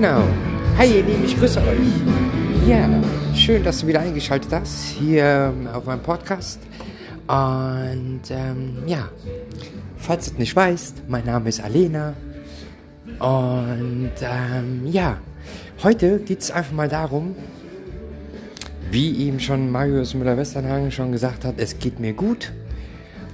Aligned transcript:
Genau. 0.00 0.22
Hi 0.78 0.86
ihr 0.86 1.02
Lieben, 1.02 1.26
ich 1.26 1.38
grüße 1.38 1.60
euch. 1.60 2.66
Ja, 2.66 2.88
schön, 3.34 3.62
dass 3.62 3.82
du 3.82 3.86
wieder 3.86 4.00
eingeschaltet 4.00 4.50
hast 4.50 4.94
hier 4.98 5.52
auf 5.74 5.84
meinem 5.84 6.00
Podcast. 6.00 6.58
Und 7.26 8.22
ähm, 8.30 8.78
ja, 8.86 9.10
falls 9.98 10.24
du 10.24 10.32
es 10.32 10.38
nicht 10.38 10.56
weißt, 10.56 11.02
mein 11.06 11.26
Name 11.26 11.50
ist 11.50 11.62
Alena. 11.62 12.14
Und 13.18 14.12
ähm, 14.22 14.86
ja, 14.86 15.18
heute 15.82 16.20
geht 16.20 16.40
es 16.40 16.50
einfach 16.50 16.72
mal 16.72 16.88
darum, 16.88 17.34
wie 18.90 19.10
ihm 19.10 19.38
schon 19.38 19.70
Marius 19.70 20.14
Müller-Westernhagen 20.14 20.90
schon 20.92 21.12
gesagt 21.12 21.44
hat, 21.44 21.56
es 21.58 21.78
geht 21.78 22.00
mir 22.00 22.14
gut. 22.14 22.52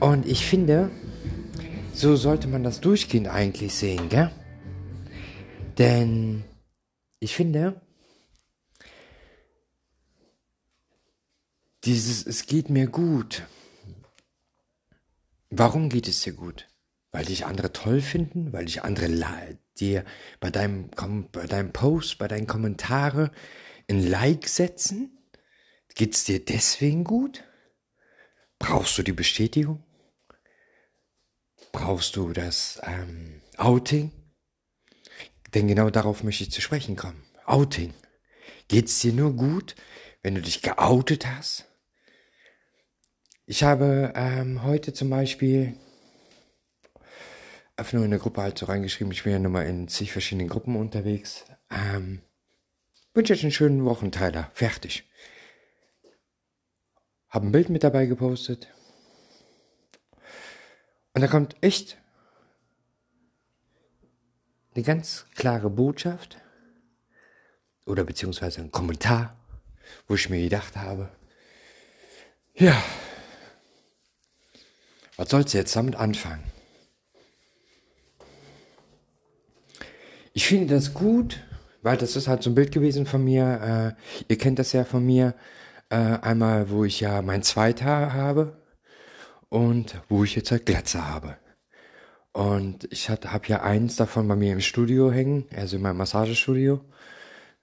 Und 0.00 0.26
ich 0.26 0.44
finde, 0.44 0.90
so 1.94 2.16
sollte 2.16 2.48
man 2.48 2.64
das 2.64 2.80
durchgehend 2.80 3.28
eigentlich 3.28 3.72
sehen, 3.72 4.08
gell? 4.08 4.32
Denn 5.78 6.42
ich 7.20 7.34
finde, 7.34 7.80
dieses 11.84 12.26
Es 12.26 12.46
geht 12.46 12.68
mir 12.68 12.88
gut. 12.88 13.46
Warum 15.50 15.88
geht 15.88 16.08
es 16.08 16.20
dir 16.20 16.32
gut? 16.32 16.68
Weil 17.12 17.24
dich 17.24 17.46
andere 17.46 17.72
toll 17.72 18.00
finden, 18.00 18.52
weil 18.52 18.64
dich 18.66 18.82
andere 18.82 19.08
dir 19.78 20.04
bei 20.40 20.50
deinem, 20.50 20.90
bei 21.30 21.46
deinem 21.46 21.72
Post, 21.72 22.18
bei 22.18 22.28
deinen 22.28 22.46
Kommentaren 22.46 23.30
ein 23.88 24.06
Like 24.06 24.48
setzen? 24.48 25.16
Geht 25.94 26.14
es 26.14 26.24
dir 26.24 26.44
deswegen 26.44 27.04
gut? 27.04 27.44
Brauchst 28.58 28.98
du 28.98 29.02
die 29.02 29.12
Bestätigung? 29.12 29.82
Brauchst 31.72 32.16
du 32.16 32.32
das 32.32 32.80
ähm, 32.82 33.40
Outing? 33.56 34.10
Denn 35.54 35.68
genau 35.68 35.90
darauf 35.90 36.22
möchte 36.22 36.44
ich 36.44 36.50
zu 36.50 36.60
sprechen 36.60 36.96
kommen. 36.96 37.22
Outing. 37.44 37.94
Geht's 38.68 39.00
dir 39.00 39.12
nur 39.12 39.32
gut, 39.34 39.76
wenn 40.22 40.34
du 40.34 40.42
dich 40.42 40.62
geoutet 40.62 41.26
hast? 41.26 41.66
Ich 43.44 43.62
habe 43.62 44.12
ähm, 44.16 44.64
heute 44.64 44.92
zum 44.92 45.08
Beispiel 45.08 45.76
einfach 47.76 47.92
nur 47.92 48.04
in 48.04 48.12
eine 48.12 48.18
Gruppe 48.18 48.42
halt 48.42 48.58
so 48.58 48.66
reingeschrieben, 48.66 49.12
ich 49.12 49.22
bin 49.22 49.32
ja 49.32 49.38
nun 49.38 49.52
mal 49.52 49.66
in 49.66 49.86
zig 49.86 50.12
verschiedenen 50.12 50.48
Gruppen 50.48 50.76
unterwegs. 50.76 51.44
Ähm, 51.70 52.22
wünsche 53.14 53.34
euch 53.34 53.42
einen 53.42 53.52
schönen 53.52 53.84
Wochenteiler. 53.84 54.50
Fertig. 54.54 55.08
Hab 57.28 57.42
ein 57.42 57.52
Bild 57.52 57.68
mit 57.68 57.84
dabei 57.84 58.06
gepostet. 58.06 58.68
Und 61.14 61.22
da 61.22 61.28
kommt 61.28 61.56
echt 61.60 61.98
eine 64.76 64.84
ganz 64.84 65.26
klare 65.34 65.70
Botschaft 65.70 66.36
oder 67.86 68.04
beziehungsweise 68.04 68.60
ein 68.60 68.70
Kommentar, 68.70 69.36
wo 70.06 70.14
ich 70.14 70.28
mir 70.28 70.42
gedacht 70.42 70.76
habe, 70.76 71.08
ja, 72.54 72.82
was 75.16 75.30
sollst 75.30 75.54
du 75.54 75.58
jetzt 75.58 75.74
damit 75.74 75.96
anfangen? 75.96 76.44
Ich 80.34 80.46
finde 80.46 80.74
das 80.74 80.92
gut, 80.92 81.42
weil 81.80 81.96
das 81.96 82.14
ist 82.16 82.28
halt 82.28 82.42
so 82.42 82.50
ein 82.50 82.54
Bild 82.54 82.72
gewesen 82.72 83.06
von 83.06 83.24
mir. 83.24 83.96
Äh, 83.96 84.24
ihr 84.28 84.36
kennt 84.36 84.58
das 84.58 84.72
ja 84.72 84.84
von 84.84 85.04
mir. 85.04 85.34
Äh, 85.88 85.96
einmal, 85.96 86.68
wo 86.68 86.84
ich 86.84 87.00
ja 87.00 87.22
mein 87.22 87.42
Zweithaar 87.42 88.12
habe 88.12 88.60
und 89.48 90.02
wo 90.10 90.24
ich 90.24 90.34
jetzt 90.34 90.50
halt 90.50 90.66
Glatze 90.66 91.08
habe. 91.08 91.38
Und 92.36 92.86
ich 92.92 93.08
habe 93.08 93.46
ja 93.46 93.62
eins 93.62 93.96
davon 93.96 94.28
bei 94.28 94.36
mir 94.36 94.52
im 94.52 94.60
Studio 94.60 95.10
hängen, 95.10 95.46
also 95.56 95.76
in 95.76 95.82
meinem 95.82 95.96
Massagestudio, 95.96 96.84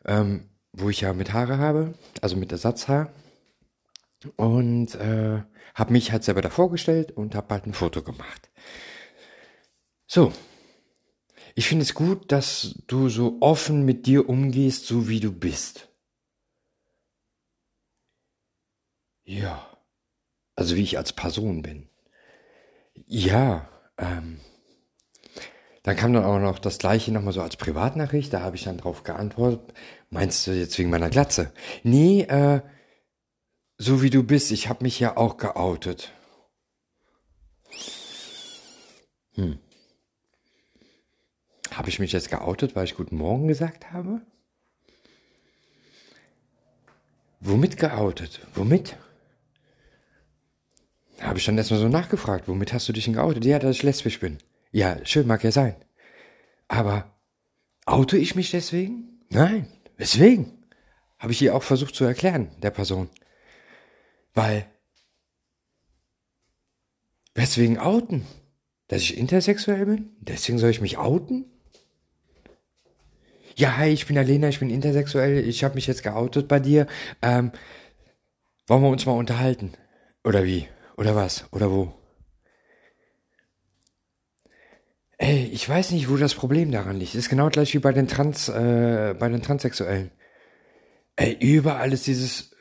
ähm, 0.03 0.49
wo 0.71 0.89
ich 0.89 1.01
ja 1.01 1.13
mit 1.13 1.31
Haare 1.31 1.59
habe, 1.59 1.93
also 2.21 2.35
mit 2.37 2.51
Ersatzhaar. 2.51 3.13
Und 4.35 4.95
äh, 4.95 5.43
habe 5.75 5.93
mich 5.93 6.11
halt 6.11 6.23
selber 6.23 6.41
da 6.41 6.49
vorgestellt 6.49 7.11
und 7.11 7.35
habe 7.35 7.53
halt 7.53 7.67
ein 7.67 7.75
Foto 7.75 8.01
gemacht. 8.01 8.49
So. 10.07 10.33
Ich 11.53 11.67
finde 11.67 11.83
es 11.83 11.93
gut, 11.93 12.31
dass 12.31 12.81
du 12.87 13.09
so 13.09 13.37
offen 13.41 13.85
mit 13.85 14.07
dir 14.07 14.27
umgehst, 14.27 14.87
so 14.87 15.07
wie 15.07 15.19
du 15.19 15.31
bist. 15.31 15.87
Ja. 19.23 19.69
Also 20.55 20.75
wie 20.75 20.81
ich 20.81 20.97
als 20.97 21.13
Person 21.13 21.61
bin. 21.61 21.89
Ja, 23.05 23.69
ähm, 23.99 24.39
dann 25.83 25.97
kam 25.97 26.13
dann 26.13 26.23
auch 26.23 26.39
noch 26.39 26.59
das 26.59 26.77
gleiche 26.77 27.11
nochmal 27.11 27.33
so 27.33 27.41
als 27.41 27.57
Privatnachricht, 27.57 28.33
da 28.33 28.41
habe 28.41 28.55
ich 28.55 28.63
dann 28.63 28.77
drauf 28.77 29.03
geantwortet. 29.03 29.73
Meinst 30.09 30.47
du 30.47 30.51
jetzt 30.51 30.79
wegen 30.79 30.89
meiner 30.89 31.09
Glatze? 31.09 31.51
Nee, 31.83 32.21
äh, 32.21 32.61
so 33.77 34.01
wie 34.01 34.09
du 34.09 34.23
bist, 34.23 34.51
ich 34.51 34.69
habe 34.69 34.83
mich 34.83 34.99
ja 34.99 35.17
auch 35.17 35.35
geoutet. 35.35 36.13
Hm. 39.35 39.59
Habe 41.71 41.89
ich 41.89 41.99
mich 41.99 42.13
jetzt 42.13 42.29
geoutet, 42.29 42.75
weil 42.75 42.85
ich 42.85 42.95
Guten 42.95 43.17
Morgen 43.17 43.47
gesagt 43.47 43.91
habe? 43.91 44.21
Womit 47.41 47.75
geoutet? 47.75 48.39
Womit? 48.53 48.95
Habe 51.19 51.39
ich 51.39 51.45
dann 51.45 51.57
erstmal 51.57 51.79
so 51.79 51.89
nachgefragt, 51.89 52.47
womit 52.47 52.71
hast 52.71 52.87
du 52.87 52.93
dich 52.93 53.03
denn 53.03 53.15
geoutet? 53.15 53.43
Ja, 53.43 53.59
dass 53.59 53.75
ich 53.75 53.83
lesbisch 53.83 54.21
bin. 54.21 54.37
Ja, 54.73 54.97
schön 55.05 55.27
mag 55.27 55.43
ja 55.43 55.51
sein. 55.51 55.75
Aber 56.67 57.15
oute 57.85 58.17
ich 58.17 58.33
mich 58.33 58.49
deswegen? 58.49 59.21
Nein. 59.29 59.67
Weswegen? 59.97 60.65
Habe 61.19 61.31
ich 61.31 61.41
ihr 61.43 61.55
auch 61.55 61.61
versucht 61.61 61.93
zu 61.93 62.03
erklären, 62.05 62.49
der 62.57 62.71
Person. 62.71 63.09
Weil, 64.33 64.65
weswegen 67.35 67.77
outen? 67.77 68.25
Dass 68.87 69.01
ich 69.01 69.15
intersexuell 69.15 69.85
bin? 69.85 70.15
Deswegen 70.19 70.57
soll 70.57 70.71
ich 70.71 70.81
mich 70.81 70.97
outen? 70.97 71.45
Ja, 73.55 73.77
hi, 73.77 73.89
ich 73.89 74.07
bin 74.07 74.17
Alena, 74.17 74.49
ich 74.49 74.59
bin 74.59 74.71
intersexuell, 74.71 75.47
ich 75.47 75.63
habe 75.63 75.75
mich 75.75 75.85
jetzt 75.85 76.01
geoutet 76.01 76.47
bei 76.47 76.59
dir. 76.59 76.87
Ähm, 77.21 77.51
wollen 78.65 78.81
wir 78.81 78.89
uns 78.89 79.05
mal 79.05 79.11
unterhalten? 79.13 79.73
Oder 80.23 80.43
wie? 80.45 80.67
Oder 80.97 81.15
was? 81.15 81.45
Oder 81.51 81.69
wo? 81.69 81.93
Ey, 85.17 85.45
ich 85.53 85.67
weiß 85.67 85.91
nicht, 85.91 86.09
wo 86.09 86.17
das 86.17 86.33
Problem 86.33 86.71
daran 86.71 86.97
liegt. 86.97 87.15
Ist 87.15 87.29
genau 87.29 87.49
gleich 87.49 87.73
wie 87.73 87.79
bei 87.79 87.93
den 87.93 88.07
Trans, 88.07 88.49
äh, 88.49 89.15
bei 89.17 89.29
den 89.29 89.41
Transsexuellen. 89.41 90.11
Ey, 91.15 91.37
überall 91.39 91.93
ist 91.93 92.07
dieses 92.07 92.55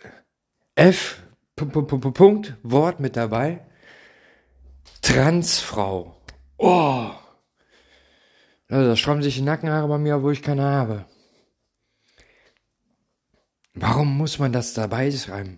F, 0.74 1.22
Punkt, 1.56 2.56
Wort 2.62 3.00
mit 3.00 3.16
dabei. 3.16 3.66
Transfrau. 5.00 6.20
Oh. 6.58 7.10
Also, 8.68 8.88
da 8.88 8.96
sträuben 8.96 9.22
sich 9.22 9.34
die 9.34 9.42
Nackenhaare 9.42 9.88
bei 9.88 9.98
mir, 9.98 10.22
wo 10.22 10.30
ich 10.30 10.42
keine 10.42 10.62
habe. 10.62 11.06
Warum 13.74 14.16
muss 14.16 14.38
man 14.38 14.52
das 14.52 14.74
dabei 14.74 15.10
schreiben? 15.10 15.56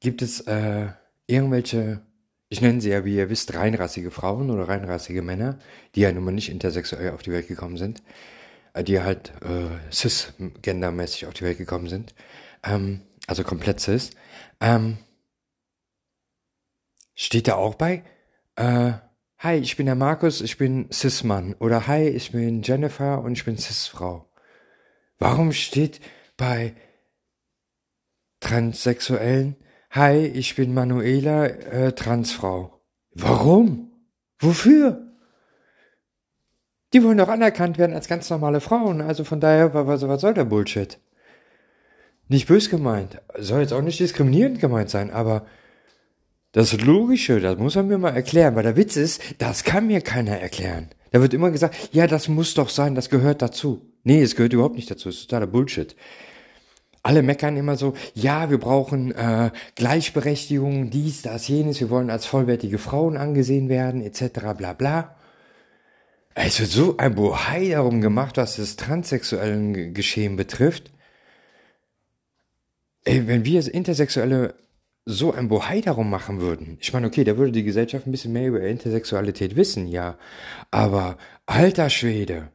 Gibt 0.00 0.20
es 0.20 0.40
äh, 0.42 0.88
irgendwelche 1.26 2.02
ich 2.48 2.60
nenne 2.60 2.80
sie 2.80 2.90
ja, 2.90 3.04
wie 3.04 3.16
ihr 3.16 3.30
wisst, 3.30 3.54
reinrassige 3.54 4.10
Frauen 4.10 4.50
oder 4.50 4.68
reinrassige 4.68 5.22
Männer, 5.22 5.58
die 5.94 6.00
ja 6.00 6.12
nun 6.12 6.24
mal 6.24 6.32
nicht 6.32 6.48
intersexuell 6.48 7.10
auf 7.10 7.22
die 7.22 7.32
Welt 7.32 7.48
gekommen 7.48 7.76
sind, 7.76 8.02
äh, 8.74 8.84
die 8.84 9.00
halt 9.00 9.32
äh, 9.42 9.92
cis-gendermäßig 9.92 11.26
auf 11.26 11.34
die 11.34 11.44
Welt 11.44 11.58
gekommen 11.58 11.88
sind, 11.88 12.14
ähm, 12.62 13.02
also 13.26 13.42
komplett 13.42 13.80
cis. 13.80 14.10
Ähm, 14.60 14.98
steht 17.14 17.48
da 17.48 17.56
auch 17.56 17.74
bei, 17.74 18.04
äh, 18.56 18.92
hi, 19.38 19.56
ich 19.56 19.76
bin 19.76 19.86
der 19.86 19.96
Markus, 19.96 20.40
ich 20.40 20.56
bin 20.56 20.88
cis-Mann 20.92 21.54
oder 21.54 21.86
hi, 21.88 22.08
ich 22.08 22.32
bin 22.32 22.62
Jennifer 22.62 23.22
und 23.22 23.32
ich 23.32 23.44
bin 23.44 23.58
cis-Frau. 23.58 24.30
Warum 25.18 25.52
steht 25.52 26.00
bei 26.36 26.74
Transsexuellen 28.40 29.56
Hi, 29.96 30.26
ich 30.26 30.56
bin 30.56 30.74
Manuela, 30.74 31.46
äh, 31.46 31.92
Transfrau. 31.92 32.82
Warum? 33.14 33.92
Wofür? 34.38 35.06
Die 36.92 37.02
wollen 37.02 37.16
doch 37.16 37.28
anerkannt 37.30 37.78
werden 37.78 37.94
als 37.94 38.06
ganz 38.06 38.28
normale 38.28 38.60
Frauen, 38.60 39.00
also 39.00 39.24
von 39.24 39.40
daher, 39.40 39.72
was, 39.72 40.06
was 40.06 40.20
soll 40.20 40.34
der 40.34 40.44
Bullshit? 40.44 40.98
Nicht 42.28 42.46
bös 42.46 42.68
gemeint, 42.68 43.22
soll 43.38 43.62
jetzt 43.62 43.72
auch 43.72 43.80
nicht 43.80 43.98
diskriminierend 43.98 44.60
gemeint 44.60 44.90
sein, 44.90 45.10
aber 45.10 45.46
das 46.52 46.78
Logische, 46.78 47.40
das 47.40 47.56
muss 47.56 47.76
er 47.76 47.82
mir 47.82 47.96
mal 47.96 48.14
erklären, 48.14 48.54
weil 48.54 48.64
der 48.64 48.76
Witz 48.76 48.96
ist, 48.96 49.22
das 49.38 49.64
kann 49.64 49.86
mir 49.86 50.02
keiner 50.02 50.38
erklären. 50.38 50.90
Da 51.12 51.22
wird 51.22 51.32
immer 51.32 51.50
gesagt, 51.50 51.74
ja, 51.92 52.06
das 52.06 52.28
muss 52.28 52.52
doch 52.52 52.68
sein, 52.68 52.94
das 52.94 53.08
gehört 53.08 53.40
dazu. 53.40 53.80
Nee, 54.04 54.20
es 54.20 54.36
gehört 54.36 54.52
überhaupt 54.52 54.76
nicht 54.76 54.90
dazu, 54.90 55.08
es 55.08 55.20
ist 55.20 55.30
totaler 55.30 55.46
Bullshit 55.46 55.96
alle 57.06 57.22
meckern 57.22 57.56
immer 57.56 57.76
so, 57.76 57.94
ja, 58.14 58.50
wir 58.50 58.58
brauchen 58.58 59.12
äh, 59.12 59.52
Gleichberechtigung, 59.76 60.90
dies, 60.90 61.22
das, 61.22 61.46
jenes, 61.46 61.78
wir 61.78 61.88
wollen 61.88 62.10
als 62.10 62.26
vollwertige 62.26 62.78
Frauen 62.78 63.16
angesehen 63.16 63.68
werden, 63.68 64.02
etc. 64.02 64.40
bla 64.56 64.72
bla. 64.72 65.14
Es 66.34 66.58
wird 66.58 66.68
so 66.68 66.96
ein 66.96 67.14
Bohai 67.14 67.68
darum 67.68 68.00
gemacht, 68.00 68.36
was 68.38 68.56
das 68.56 68.74
transsexuellen 68.74 69.94
Geschehen 69.94 70.34
betrifft. 70.34 70.90
Ey, 73.04 73.28
wenn 73.28 73.44
wir 73.44 73.58
als 73.58 73.68
Intersexuelle 73.68 74.54
so 75.04 75.32
ein 75.32 75.46
Bohai 75.46 75.80
darum 75.82 76.10
machen 76.10 76.40
würden, 76.40 76.76
ich 76.80 76.92
meine, 76.92 77.06
okay, 77.06 77.22
da 77.22 77.36
würde 77.38 77.52
die 77.52 77.62
Gesellschaft 77.62 78.08
ein 78.08 78.10
bisschen 78.10 78.32
mehr 78.32 78.48
über 78.48 78.60
Intersexualität 78.60 79.54
wissen, 79.54 79.86
ja. 79.86 80.18
Aber 80.72 81.18
alter 81.46 81.88
Schwede, 81.88 82.48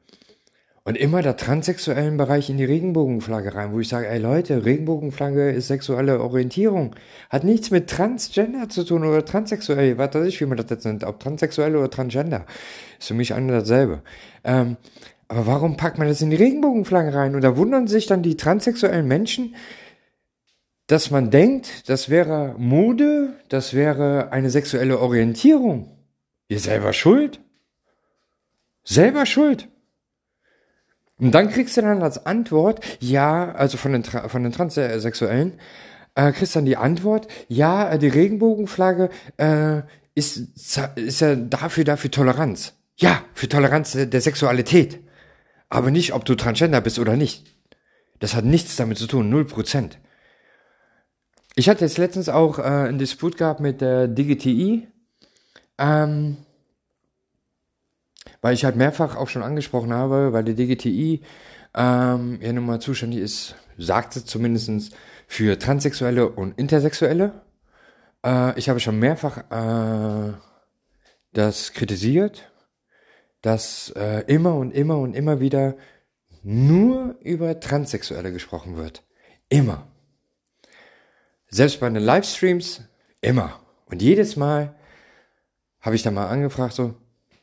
und 0.83 0.97
immer 0.97 1.21
der 1.21 1.37
transsexuellen 1.37 2.17
Bereich 2.17 2.49
in 2.49 2.57
die 2.57 2.65
Regenbogenflagge 2.65 3.53
rein, 3.53 3.71
wo 3.71 3.79
ich 3.79 3.87
sage, 3.87 4.07
ey 4.07 4.17
Leute, 4.17 4.65
Regenbogenflagge 4.65 5.51
ist 5.51 5.67
sexuelle 5.67 6.19
Orientierung. 6.21 6.95
Hat 7.29 7.43
nichts 7.43 7.69
mit 7.69 7.89
Transgender 7.89 8.67
zu 8.67 8.83
tun 8.83 9.05
oder 9.05 9.23
transsexuell, 9.23 9.97
was 9.99 10.13
weiß 10.15 10.27
ich, 10.27 10.41
wie 10.41 10.45
man 10.45 10.57
das 10.57 10.69
jetzt 10.69 10.85
nennt, 10.85 11.03
ob 11.03 11.19
transsexuell 11.19 11.75
oder 11.75 11.89
transgender. 11.89 12.45
Ist 12.99 13.09
für 13.09 13.13
mich 13.13 13.33
eine 13.33 13.51
dasselbe. 13.51 14.01
Ähm, 14.43 14.77
aber 15.27 15.45
warum 15.45 15.77
packt 15.77 15.99
man 15.99 16.07
das 16.07 16.21
in 16.21 16.31
die 16.31 16.35
Regenbogenflagge 16.35 17.13
rein? 17.13 17.35
Und 17.35 17.41
da 17.41 17.55
wundern 17.57 17.87
sich 17.87 18.07
dann 18.07 18.23
die 18.23 18.35
transsexuellen 18.35 19.07
Menschen, 19.07 19.55
dass 20.87 21.11
man 21.11 21.29
denkt, 21.29 21.89
das 21.89 22.09
wäre 22.09 22.55
Mode, 22.57 23.35
das 23.49 23.73
wäre 23.73 24.31
eine 24.31 24.49
sexuelle 24.49 24.99
Orientierung. 24.99 25.95
Ihr 26.49 26.59
selber 26.59 26.91
schuld. 26.91 27.39
Selber 28.83 29.25
schuld. 29.25 29.69
Und 31.21 31.31
dann 31.33 31.51
kriegst 31.51 31.77
du 31.77 31.81
dann 31.81 32.01
als 32.01 32.25
Antwort, 32.25 32.83
ja, 32.99 33.51
also 33.51 33.77
von 33.77 33.93
den, 33.93 34.03
von 34.03 34.41
den 34.41 34.51
Transsexuellen, 34.51 35.53
äh, 36.15 36.31
kriegst 36.31 36.55
dann 36.55 36.65
die 36.65 36.77
Antwort, 36.77 37.27
ja, 37.47 37.91
äh, 37.91 37.99
die 37.99 38.07
Regenbogenflagge 38.07 39.09
äh, 39.37 39.81
ist, 40.15 40.37
ist 40.95 41.21
ja 41.21 41.35
dafür, 41.35 41.83
dafür 41.83 42.09
Toleranz. 42.09 42.73
Ja, 42.97 43.23
für 43.35 43.47
Toleranz 43.47 43.91
der 43.93 44.21
Sexualität. 44.21 44.99
Aber 45.69 45.91
nicht, 45.91 46.13
ob 46.13 46.25
du 46.25 46.33
Transgender 46.33 46.81
bist 46.81 46.97
oder 46.97 47.15
nicht. 47.15 47.45
Das 48.19 48.33
hat 48.33 48.43
nichts 48.43 48.75
damit 48.75 48.97
zu 48.97 49.05
tun, 49.05 49.29
null 49.29 49.45
Prozent. 49.45 49.99
Ich 51.55 51.69
hatte 51.69 51.85
jetzt 51.85 51.99
letztens 51.99 52.29
auch 52.29 52.57
äh, 52.57 52.63
einen 52.63 52.97
Disput 52.97 53.37
gehabt 53.37 53.59
mit 53.59 53.81
der 53.81 54.07
DGTI. 54.07 54.87
Ähm, 55.77 56.37
weil 58.41 58.53
ich 58.53 58.65
halt 58.65 58.75
mehrfach 58.75 59.15
auch 59.15 59.29
schon 59.29 59.43
angesprochen 59.43 59.93
habe, 59.93 60.33
weil 60.33 60.43
die 60.43 60.55
DGTI 60.55 61.21
ähm, 61.75 62.39
ja 62.41 62.53
nun 62.53 62.65
mal 62.65 62.81
zuständig 62.81 63.19
ist, 63.19 63.55
sagt 63.77 64.15
es 64.15 64.25
zumindest 64.25 64.95
für 65.27 65.57
Transsexuelle 65.57 66.29
und 66.29 66.57
Intersexuelle. 66.57 67.41
Äh, 68.25 68.57
ich 68.59 68.69
habe 68.69 68.79
schon 68.79 68.99
mehrfach 68.99 69.37
äh, 69.49 70.33
das 71.33 71.73
kritisiert, 71.73 72.51
dass 73.41 73.91
äh, 73.95 74.23
immer 74.27 74.55
und 74.55 74.71
immer 74.71 74.97
und 74.97 75.15
immer 75.15 75.39
wieder 75.39 75.75
nur 76.43 77.15
über 77.21 77.59
Transsexuelle 77.59 78.31
gesprochen 78.31 78.75
wird. 78.75 79.03
Immer. 79.49 79.87
Selbst 81.47 81.79
bei 81.79 81.89
den 81.89 82.01
Livestreams, 82.01 82.81
immer. 83.21 83.59
Und 83.85 84.01
jedes 84.01 84.35
Mal 84.35 84.75
habe 85.81 85.95
ich 85.95 86.03
da 86.03 86.11
mal 86.11 86.27
angefragt, 86.27 86.73
so, 86.73 86.95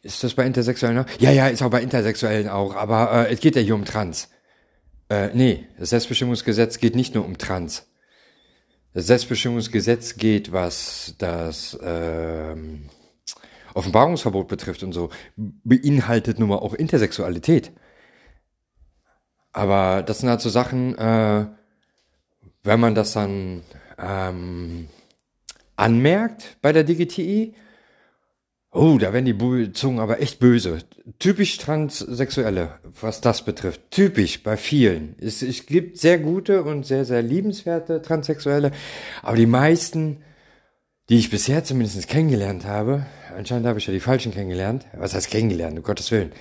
ist 0.03 0.23
das 0.23 0.35
bei 0.35 0.47
Intersexuellen 0.47 0.99
auch? 0.99 1.07
Ja, 1.19 1.31
ja, 1.31 1.49
ist 1.49 1.63
auch 1.63 1.71
bei 1.71 1.83
Intersexuellen 1.83 2.49
auch, 2.49 2.75
aber 2.77 3.29
äh, 3.29 3.33
es 3.33 3.41
geht 3.41 3.57
ja 3.57 3.63
hier 3.63 3.75
um 3.75 3.85
Trans. 3.85 4.29
Äh, 5.09 5.31
nee, 5.35 5.67
das 5.79 5.91
Selbstbestimmungsgesetz 5.91 6.79
geht 6.79 6.95
nicht 6.95 7.15
nur 7.15 7.25
um 7.25 7.39
Trans. 7.39 7.87
Das 8.95 9.07
Selbstbestimmungsgesetz 9.07 10.17
geht, 10.17 10.53
was 10.53 11.15
das 11.19 11.79
ähm, 11.83 12.89
Offenbarungsverbot 13.75 14.49
betrifft 14.49 14.83
und 14.83 14.93
so, 14.93 15.11
beinhaltet 15.37 16.39
nun 16.39 16.49
mal 16.49 16.57
auch 16.57 16.75
Intersexualität. 16.75 17.73
Aber 19.53 20.03
das 20.03 20.21
sind 20.21 20.29
halt 20.29 20.41
so 20.41 20.49
Sachen, 20.49 20.97
äh, 20.97 21.47
wenn 22.63 22.81
man 22.81 22.95
das 22.95 23.13
dann 23.13 23.63
ähm, 23.99 24.89
anmerkt 25.77 26.57
bei 26.61 26.73
der 26.73 26.85
DGTI, 26.85 27.55
Oh, 28.71 28.99
da 28.99 29.15
werden 29.15 29.25
die 29.25 29.73
Zungen 29.73 29.99
aber 29.99 30.21
echt 30.21 30.41
böse. 30.41 30.79
Typisch 31.19 31.57
Transsexuelle, 31.57 32.79
was 33.01 33.23
das 33.23 33.43
betrifft. 33.43 33.91
Typisch 33.91 34.43
bei 34.43 34.59
vielen. 34.59 35.15
Es, 35.19 35.41
es 35.41 35.65
gibt 35.65 35.97
sehr 35.97 36.19
gute 36.19 36.63
und 36.63 36.85
sehr, 36.85 37.07
sehr 37.07 37.23
liebenswerte 37.23 38.03
Transsexuelle, 38.03 38.73
aber 39.23 39.37
die 39.37 39.47
meisten, 39.47 40.19
die 41.09 41.17
ich 41.17 41.31
bisher 41.31 41.65
zumindest 41.65 42.09
kennengelernt 42.09 42.67
habe, 42.67 43.07
anscheinend 43.35 43.67
habe 43.67 43.79
ich 43.79 43.87
ja 43.87 43.93
die 43.95 44.01
falschen 44.01 44.33
kennengelernt. 44.33 44.87
Was 44.93 45.15
heißt 45.15 45.31
kennengelernt, 45.31 45.79
um 45.79 45.83
Gottes 45.83 46.11
Willen. 46.11 46.33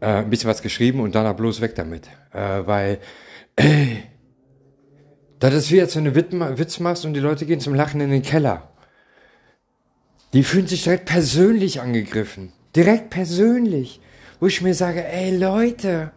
Äh, 0.00 0.06
ein 0.06 0.30
bisschen 0.30 0.48
was 0.48 0.62
geschrieben 0.62 1.00
und 1.00 1.14
dann 1.14 1.36
bloß 1.36 1.60
weg 1.60 1.74
damit. 1.74 2.08
Äh, 2.32 2.66
weil, 2.66 3.00
äh, 3.56 3.96
das 5.40 5.52
ist 5.52 5.70
wie, 5.70 5.82
als 5.82 5.94
wenn 5.94 6.06
du 6.06 6.14
Witz 6.14 6.80
machst 6.80 7.04
und 7.04 7.12
die 7.12 7.20
Leute 7.20 7.44
gehen 7.44 7.60
zum 7.60 7.74
Lachen 7.74 8.00
in 8.00 8.10
den 8.10 8.22
Keller. 8.22 8.72
Die 10.36 10.44
fühlen 10.44 10.66
sich 10.66 10.84
direkt 10.84 11.06
persönlich 11.06 11.80
angegriffen. 11.80 12.52
Direkt 12.76 13.08
persönlich. 13.08 14.02
Wo 14.38 14.46
ich 14.46 14.60
mir 14.60 14.74
sage, 14.74 15.02
ey 15.02 15.34
Leute, 15.34 16.12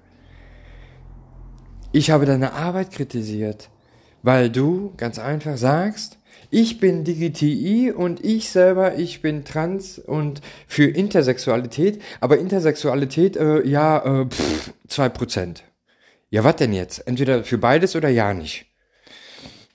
ich 1.94 2.12
habe 2.12 2.26
deine 2.26 2.52
Arbeit 2.52 2.92
kritisiert, 2.92 3.70
weil 4.22 4.50
du 4.50 4.94
ganz 4.98 5.20
einfach 5.20 5.56
sagst, 5.56 6.18
ich 6.50 6.82
bin 6.82 7.06
DGTI 7.06 7.94
und 7.94 8.22
ich 8.26 8.50
selber, 8.50 8.98
ich 8.98 9.22
bin 9.22 9.46
trans 9.46 10.00
und 10.00 10.42
für 10.68 10.90
Intersexualität, 10.90 12.02
aber 12.20 12.40
Intersexualität, 12.40 13.38
äh, 13.38 13.66
ja, 13.66 14.24
äh, 14.24 14.26
pff, 14.26 14.74
2%. 14.90 15.64
Ja, 16.30 16.44
was 16.44 16.58
denn 16.58 16.74
jetzt? 16.74 17.08
Entweder 17.08 17.46
für 17.46 17.58
beides 17.58 17.96
oder 17.96 18.10
ja 18.10 18.34
nicht. 18.34 18.66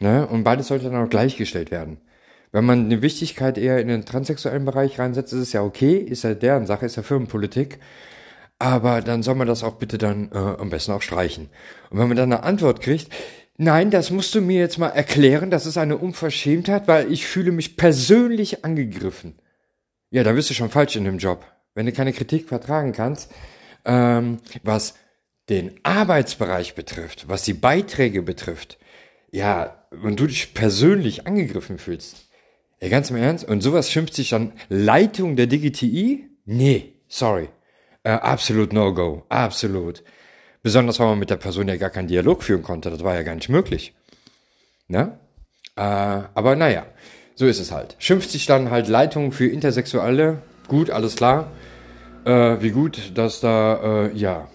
Ne? 0.01 0.27
Und 0.27 0.45
beides 0.45 0.69
sollte 0.69 0.91
dann 0.91 1.03
auch 1.03 1.09
gleichgestellt 1.09 1.71
werden. 1.71 1.97
Wenn 2.55 2.67
man 2.67 2.85
eine 2.85 3.03
Wichtigkeit 3.03 3.59
eher 3.59 3.81
in 3.81 3.89
den 3.89 4.05
transsexuellen 4.05 4.65
Bereich 4.65 5.01
reinsetzt, 5.01 5.33
ist 5.33 5.41
es 5.41 5.53
ja 5.53 5.65
okay, 5.65 5.97
ist 5.97 6.23
ja 6.23 6.35
deren 6.35 6.67
Sache, 6.67 6.87
ist 6.87 6.95
ja 6.95 7.03
Firmenpolitik. 7.03 7.81
Aber 8.61 9.01
dann 9.01 9.25
soll 9.25 9.35
man 9.35 9.49
das 9.49 9.65
auch 9.65 9.75
bitte 9.75 9.99
dann 9.99 10.31
äh, 10.31 10.37
am 10.37 10.71
besten 10.71 10.93
auch 10.93 11.03
streichen. 11.03 11.51
Und 11.91 11.99
wenn 11.99 12.07
man 12.07 12.17
dann 12.17 12.33
eine 12.33 12.45
Antwort 12.45 12.81
kriegt, 12.81 13.13
nein, 13.57 13.91
das 13.91 14.13
musst 14.13 14.37
du 14.37 14.41
mir 14.41 14.61
jetzt 14.61 14.79
mal 14.79 14.91
erklären, 14.91 15.51
das 15.51 15.67
ist 15.67 15.77
eine 15.77 15.99
Unverschämtheit, 15.99 16.87
weil 16.87 17.11
ich 17.11 17.27
fühle 17.27 17.51
mich 17.51 17.77
persönlich 17.77 18.65
angegriffen. 18.65 19.35
Ja, 20.11 20.23
da 20.23 20.31
bist 20.31 20.49
du 20.49 20.55
schon 20.55 20.71
falsch 20.71 20.95
in 20.95 21.07
dem 21.07 21.19
Job. 21.19 21.45
Wenn 21.75 21.87
du 21.87 21.93
keine 21.93 22.13
Kritik 22.13 22.47
vertragen 22.47 22.93
kannst, 22.93 23.33
ähm, 23.85 24.39
was 24.63 24.95
den 25.49 25.73
Arbeitsbereich 25.83 26.77
betrifft, 26.77 27.29
was 27.29 27.43
die 27.43 27.53
Beiträge 27.53 28.23
betrifft, 28.23 28.79
ja, 29.33 29.89
wenn 29.91 30.15
du 30.15 30.29
dich 30.29 30.55
persönlich 30.55 31.27
angegriffen 31.27 31.79
fühlst, 31.79 32.29
ja, 32.85 32.91
ganz 32.91 33.11
im 33.11 33.17
Ernst? 33.17 33.49
Und 33.49 33.63
sowas 33.63 33.91
schimpft 33.91 34.15
sich 34.15 34.29
dann 34.29 34.53
Leitung 34.69 35.37
der 35.37 35.47
DGTI? 35.47 36.29
Nee, 36.45 36.93
sorry. 37.09 37.49
Äh, 38.03 38.11
absolut 38.11 38.75
No-Go. 38.75 39.23
Absolut. 39.31 40.05
Besonders, 40.63 41.01
weil 41.01 41.07
man 41.07 41.19
mit 41.19 41.31
der 41.31 41.37
Person 41.37 41.69
ja 41.69 41.77
gar 41.77 41.89
keinen 41.89 42.09
Dialog 42.09 42.43
führen 42.43 42.63
konnte. 42.63 42.91
Das 42.91 43.03
war 43.03 43.15
ja 43.15 43.23
gar 43.23 43.35
nicht 43.35 43.49
möglich. 43.49 43.95
Ne? 44.89 45.19
Äh, 45.77 45.81
aber 45.81 46.57
naja, 46.57 46.85
so 47.35 47.47
ist 47.47 47.59
es 47.59 47.73
halt. 47.73 47.97
Schimpft 47.99 48.31
sich 48.31 48.45
dann 48.45 48.71
halt 48.71 48.89
Leitung 48.89 49.33
für 49.33 49.47
Intersexuelle. 49.47 50.43
Gut, 50.69 50.91
alles 50.91 51.17
klar. 51.17 51.53
Äh, 52.27 52.61
wie 52.61 52.71
gut, 52.71 53.13
dass 53.15 53.41
da, 53.41 54.09
äh, 54.09 54.17
ja, 54.17 54.49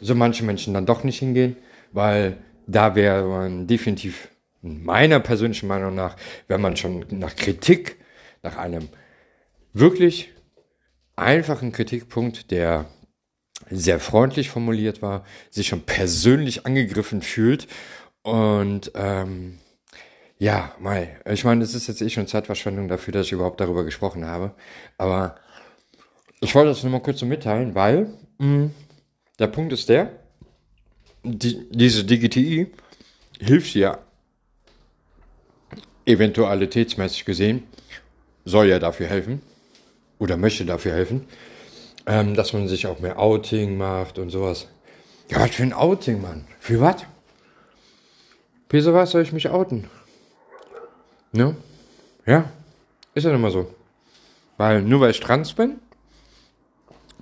so 0.00 0.14
manche 0.14 0.44
Menschen 0.44 0.72
dann 0.72 0.86
doch 0.86 1.02
nicht 1.02 1.18
hingehen, 1.18 1.56
weil 1.92 2.36
da 2.68 2.94
wäre 2.94 3.26
man 3.26 3.66
definitiv 3.66 4.28
meiner 4.66 5.20
persönlichen 5.20 5.68
Meinung 5.68 5.94
nach, 5.94 6.16
wenn 6.48 6.60
man 6.60 6.76
schon 6.76 7.04
nach 7.10 7.36
Kritik, 7.36 7.96
nach 8.42 8.56
einem 8.56 8.88
wirklich 9.72 10.32
einfachen 11.16 11.72
Kritikpunkt, 11.72 12.50
der 12.50 12.86
sehr 13.70 14.00
freundlich 14.00 14.50
formuliert 14.50 15.02
war, 15.02 15.24
sich 15.50 15.68
schon 15.68 15.82
persönlich 15.82 16.66
angegriffen 16.66 17.22
fühlt. 17.22 17.66
Und 18.22 18.92
ähm, 18.94 19.58
ja, 20.38 20.74
Mai, 20.78 21.16
ich 21.24 21.44
meine, 21.44 21.64
es 21.64 21.74
ist 21.74 21.86
jetzt 21.86 22.02
eh 22.02 22.10
schon 22.10 22.26
Zeitverschwendung 22.26 22.88
dafür, 22.88 23.12
dass 23.12 23.26
ich 23.26 23.32
überhaupt 23.32 23.60
darüber 23.60 23.84
gesprochen 23.84 24.26
habe, 24.26 24.54
aber 24.98 25.36
ich 26.40 26.54
wollte 26.54 26.68
das 26.68 26.82
nur 26.82 26.92
mal 26.92 27.00
kurz 27.00 27.20
so 27.20 27.26
mitteilen, 27.26 27.74
weil 27.74 28.12
mh, 28.38 28.46
mm, 28.46 28.70
der 29.38 29.46
Punkt 29.46 29.72
ist 29.72 29.88
der, 29.88 30.12
die, 31.22 31.68
diese 31.70 32.04
DGTI 32.04 32.72
hilft 33.40 33.74
ja 33.74 33.98
eventualitätsmäßig 36.06 37.24
gesehen, 37.24 37.64
soll 38.44 38.68
ja 38.68 38.78
dafür 38.78 39.08
helfen 39.08 39.42
oder 40.18 40.36
möchte 40.36 40.64
dafür 40.64 40.92
helfen, 40.92 41.26
ähm, 42.06 42.34
dass 42.34 42.52
man 42.52 42.68
sich 42.68 42.86
auch 42.86 43.00
mehr 43.00 43.18
Outing 43.18 43.76
macht 43.76 44.18
und 44.18 44.30
sowas. 44.30 44.68
Ja, 45.30 45.40
was 45.40 45.50
für 45.50 45.64
ein 45.64 45.72
Outing, 45.72 46.22
Mann? 46.22 46.46
Für 46.60 46.80
was? 46.80 47.04
Für 48.68 48.94
was 48.94 49.10
soll 49.10 49.22
ich 49.22 49.32
mich 49.32 49.48
outen? 49.48 49.88
Ne? 51.32 51.56
Ja, 52.26 52.50
ist 53.14 53.24
ja 53.24 53.34
immer 53.34 53.50
so. 53.50 53.74
Weil 54.56 54.82
nur 54.82 55.00
weil 55.00 55.10
ich 55.10 55.20
trans 55.20 55.52
bin, 55.52 55.78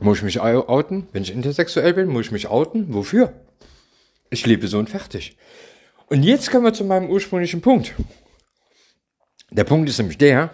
Muss 0.01 0.19
ich 0.19 0.25
mich 0.25 0.41
outen? 0.41 1.07
Wenn 1.13 1.23
ich 1.23 1.33
intersexuell 1.33 1.95
bin, 1.95 2.09
muss 2.09 2.27
ich 2.27 2.33
mich 2.33 2.49
outen? 2.49 2.93
Wofür? 2.93 3.33
Ich 4.31 4.45
lebe 4.47 4.67
so 4.69 4.79
und 4.79 4.91
fertig. 4.91 5.37
Und 6.09 6.25
jetzt 6.25 6.51
kommen 6.51 6.65
wir 6.65 6.73
zu 6.73 6.85
meinem 6.85 7.09
ursprünglichen 7.09 7.61
Punkt. 7.61 7.95
Der 9.55 9.63
Punkt 9.63 9.89
ist 9.89 9.99
nämlich 9.99 10.19
der, 10.19 10.51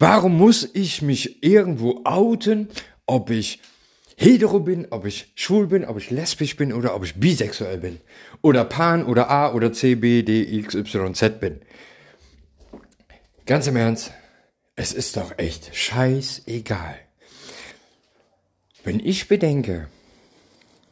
warum 0.00 0.36
muss 0.36 0.68
ich 0.74 1.00
mich 1.00 1.44
irgendwo 1.44 2.00
outen, 2.02 2.68
ob 3.06 3.30
ich 3.30 3.60
hetero 4.16 4.58
bin, 4.58 4.88
ob 4.90 5.06
ich 5.06 5.30
schwul 5.36 5.68
bin, 5.68 5.84
ob 5.84 5.96
ich 5.96 6.10
lesbisch 6.10 6.56
bin 6.56 6.72
oder 6.72 6.96
ob 6.96 7.04
ich 7.04 7.14
bisexuell 7.14 7.78
bin. 7.78 8.00
Oder 8.42 8.64
pan 8.64 9.06
oder 9.06 9.30
A 9.30 9.52
oder 9.52 9.72
C, 9.72 9.94
B, 9.94 10.24
D, 10.24 10.42
X, 10.58 10.74
Y, 10.74 11.14
Z 11.14 11.38
bin. 11.38 11.60
Ganz 13.46 13.68
im 13.68 13.76
Ernst, 13.76 14.12
es 14.74 14.92
ist 14.92 15.16
doch 15.16 15.38
echt 15.38 15.74
scheißegal. 15.74 16.96
Wenn 18.82 18.98
ich 18.98 19.28
bedenke, 19.28 19.86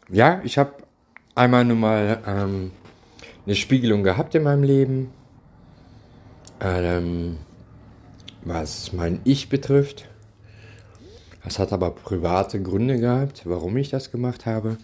ja, 0.08 0.40
ich 0.44 0.56
habe 0.56 0.75
einmal 1.34 1.64
nur 1.64 1.76
mal 1.76 2.23
ähm, 2.25 2.70
eine 3.44 3.56
Spiegelung 3.56 4.04
gehabt 4.04 4.37
in 4.37 4.44
meinem 4.44 4.62
Leben, 4.62 5.11
ähm, 6.73 7.38
was 8.42 8.92
mein 8.92 9.21
Ich 9.25 9.49
betrifft. 9.49 10.06
Das 11.44 11.59
hat 11.59 11.73
aber 11.73 11.90
private 11.90 12.62
Gründe 12.62 12.99
gehabt, 12.99 13.42
warum 13.44 13.76
ich 13.76 13.90
das 13.90 14.11
gemacht 14.11 14.47
habe. 14.47 14.78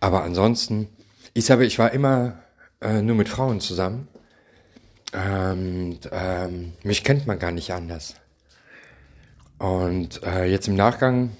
Aber 0.00 0.22
ansonsten, 0.24 0.88
ich 1.32 1.46
sage, 1.46 1.64
ich 1.64 1.78
war 1.78 1.92
immer 1.92 2.34
äh, 2.82 3.00
nur 3.00 3.16
mit 3.16 3.28
Frauen 3.28 3.60
zusammen. 3.60 4.08
Und 5.12 6.00
ähm, 6.10 6.72
mich 6.82 7.04
kennt 7.04 7.26
man 7.26 7.38
gar 7.38 7.50
nicht 7.50 7.72
anders. 7.72 8.14
Und 9.58 10.22
äh, 10.22 10.44
jetzt 10.44 10.68
im 10.68 10.74
Nachgang 10.74 11.36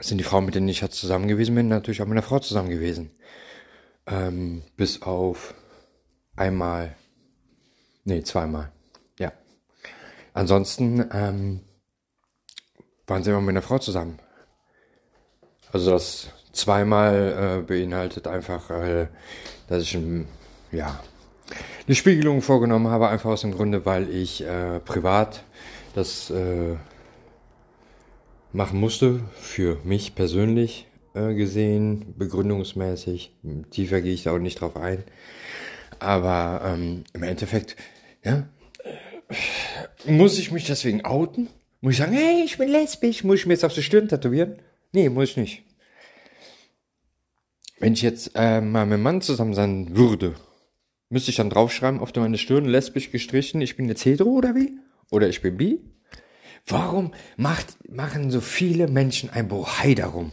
sind 0.00 0.18
die 0.18 0.24
Frauen, 0.24 0.44
mit 0.44 0.54
denen 0.54 0.68
ich 0.68 0.80
jetzt 0.80 0.98
zusammen 0.98 1.28
gewesen 1.28 1.54
bin, 1.54 1.68
natürlich 1.68 2.00
auch 2.00 2.06
mit 2.06 2.12
einer 2.12 2.22
Frau 2.22 2.38
zusammen 2.38 2.70
gewesen. 2.70 3.10
Ähm, 4.06 4.62
bis 4.76 5.02
auf 5.02 5.54
einmal, 6.36 6.94
nee, 8.04 8.22
zweimal. 8.22 8.70
Ansonsten 10.36 11.02
ähm, 11.12 11.60
waren 13.06 13.22
sie 13.22 13.30
immer 13.30 13.40
mit 13.40 13.54
einer 13.54 13.62
Frau 13.62 13.78
zusammen. 13.78 14.18
Also 15.72 15.90
das 15.92 16.28
zweimal 16.52 17.60
äh, 17.60 17.62
beinhaltet 17.62 18.26
einfach, 18.26 18.68
äh, 18.68 19.08
dass 19.68 19.82
ich 19.82 19.94
ein, 19.94 20.28
ja, 20.72 21.00
eine 21.86 21.94
Spiegelung 21.94 22.42
vorgenommen 22.42 22.88
habe, 22.88 23.08
einfach 23.08 23.30
aus 23.30 23.40
dem 23.40 23.52
Grunde, 23.52 23.86
weil 23.86 24.10
ich 24.10 24.44
äh, 24.44 24.78
privat 24.80 25.42
das 25.94 26.28
äh, 26.28 26.76
machen 28.52 28.78
musste, 28.78 29.20
für 29.40 29.78
mich 29.84 30.14
persönlich 30.14 30.86
äh, 31.14 31.32
gesehen, 31.32 32.14
begründungsmäßig. 32.18 33.34
Tiefer 33.70 34.02
gehe 34.02 34.12
ich 34.12 34.24
da 34.24 34.32
auch 34.32 34.38
nicht 34.38 34.60
drauf 34.60 34.76
ein. 34.76 35.02
Aber 35.98 36.60
ähm, 36.62 37.04
im 37.14 37.22
Endeffekt, 37.22 37.76
ja, 38.22 38.46
muss 40.06 40.38
ich 40.38 40.50
mich 40.50 40.66
deswegen 40.66 41.04
outen? 41.04 41.48
Muss 41.80 41.94
ich 41.94 41.98
sagen, 41.98 42.12
hey, 42.12 42.42
ich 42.44 42.58
bin 42.58 42.68
lesbisch, 42.68 43.24
muss 43.24 43.40
ich 43.40 43.46
mir 43.46 43.54
jetzt 43.54 43.64
auf 43.64 43.74
die 43.74 43.82
Stirn 43.82 44.08
tätowieren? 44.08 44.60
Nee, 44.92 45.08
muss 45.08 45.30
ich 45.30 45.36
nicht. 45.36 45.62
Wenn 47.78 47.92
ich 47.92 48.02
jetzt 48.02 48.32
äh, 48.34 48.60
mal 48.60 48.86
mit 48.86 48.94
einem 48.94 49.02
Mann 49.02 49.20
zusammen 49.20 49.54
sein 49.54 49.96
würde, 49.96 50.34
müsste 51.10 51.30
ich 51.30 51.36
dann 51.36 51.50
draufschreiben, 51.50 52.00
auf 52.00 52.14
meine 52.14 52.38
Stirn 52.38 52.64
lesbisch 52.64 53.10
gestrichen, 53.10 53.60
ich 53.60 53.76
bin 53.76 53.88
jetzt 53.88 54.04
hetero 54.04 54.30
oder 54.30 54.54
wie? 54.54 54.72
Oder 55.10 55.28
ich 55.28 55.42
bin 55.42 55.56
bi? 55.56 55.80
Warum 56.66 57.12
macht, 57.36 57.76
machen 57.88 58.30
so 58.30 58.40
viele 58.40 58.88
Menschen 58.88 59.30
ein 59.30 59.48
Bohai 59.48 59.94
darum? 59.94 60.32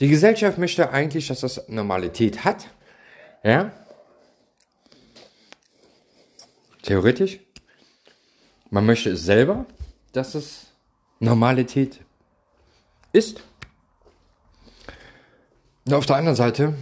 Die 0.00 0.08
Gesellschaft 0.08 0.58
möchte 0.58 0.90
eigentlich, 0.90 1.28
dass 1.28 1.40
das 1.40 1.68
Normalität 1.68 2.44
hat. 2.44 2.66
Ja? 3.44 3.72
Theoretisch. 6.82 7.38
Man 8.70 8.86
möchte 8.86 9.10
es 9.10 9.24
selber, 9.24 9.66
dass 10.12 10.34
es 10.34 10.72
Normalität 11.20 12.00
ist. 13.12 13.42
Und 15.86 15.94
auf 15.94 16.06
der 16.06 16.16
anderen 16.16 16.36
Seite 16.36 16.74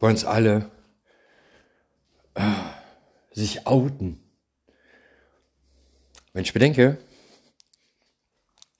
wollen 0.00 0.16
es 0.16 0.24
alle 0.24 0.70
äh, 2.34 2.42
sich 3.32 3.66
outen. 3.66 4.20
Wenn 6.32 6.42
ich 6.42 6.52
bedenke, 6.52 6.98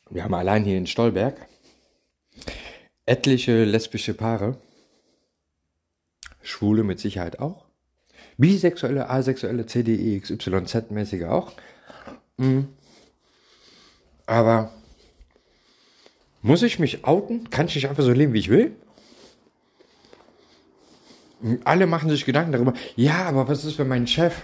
wir 0.08 0.24
haben 0.24 0.34
allein 0.34 0.64
hier 0.64 0.78
in 0.78 0.86
Stolberg 0.86 1.48
etliche 3.06 3.64
lesbische 3.64 4.14
Paare, 4.14 4.60
Schwule 6.42 6.84
mit 6.84 7.00
Sicherheit 7.00 7.38
auch, 7.38 7.69
bisexuelle, 8.40 9.08
asexuelle, 9.08 9.66
CDE, 9.66 10.18
XYZ-mäßige 10.18 11.26
auch. 11.28 11.52
Mhm. 12.38 12.68
Aber 14.26 14.72
muss 16.42 16.62
ich 16.62 16.78
mich 16.78 17.04
outen? 17.04 17.50
Kann 17.50 17.66
ich 17.66 17.74
nicht 17.74 17.88
einfach 17.88 18.02
so 18.02 18.12
leben, 18.12 18.32
wie 18.32 18.38
ich 18.38 18.48
will? 18.48 18.74
Alle 21.64 21.86
machen 21.86 22.10
sich 22.10 22.24
Gedanken 22.24 22.52
darüber. 22.52 22.74
Ja, 22.96 23.24
aber 23.24 23.48
was 23.48 23.64
ist, 23.64 23.78
wenn 23.78 23.88
mein 23.88 24.06
Chef? 24.06 24.42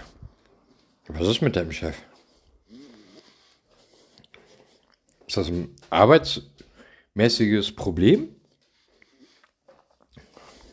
Was 1.07 1.27
ist 1.27 1.41
mit 1.41 1.55
deinem 1.55 1.71
Chef? 1.71 1.95
Ist 5.27 5.37
das 5.37 5.47
ein 5.47 5.75
arbeitsmäßiges 5.89 7.75
Problem? 7.75 8.29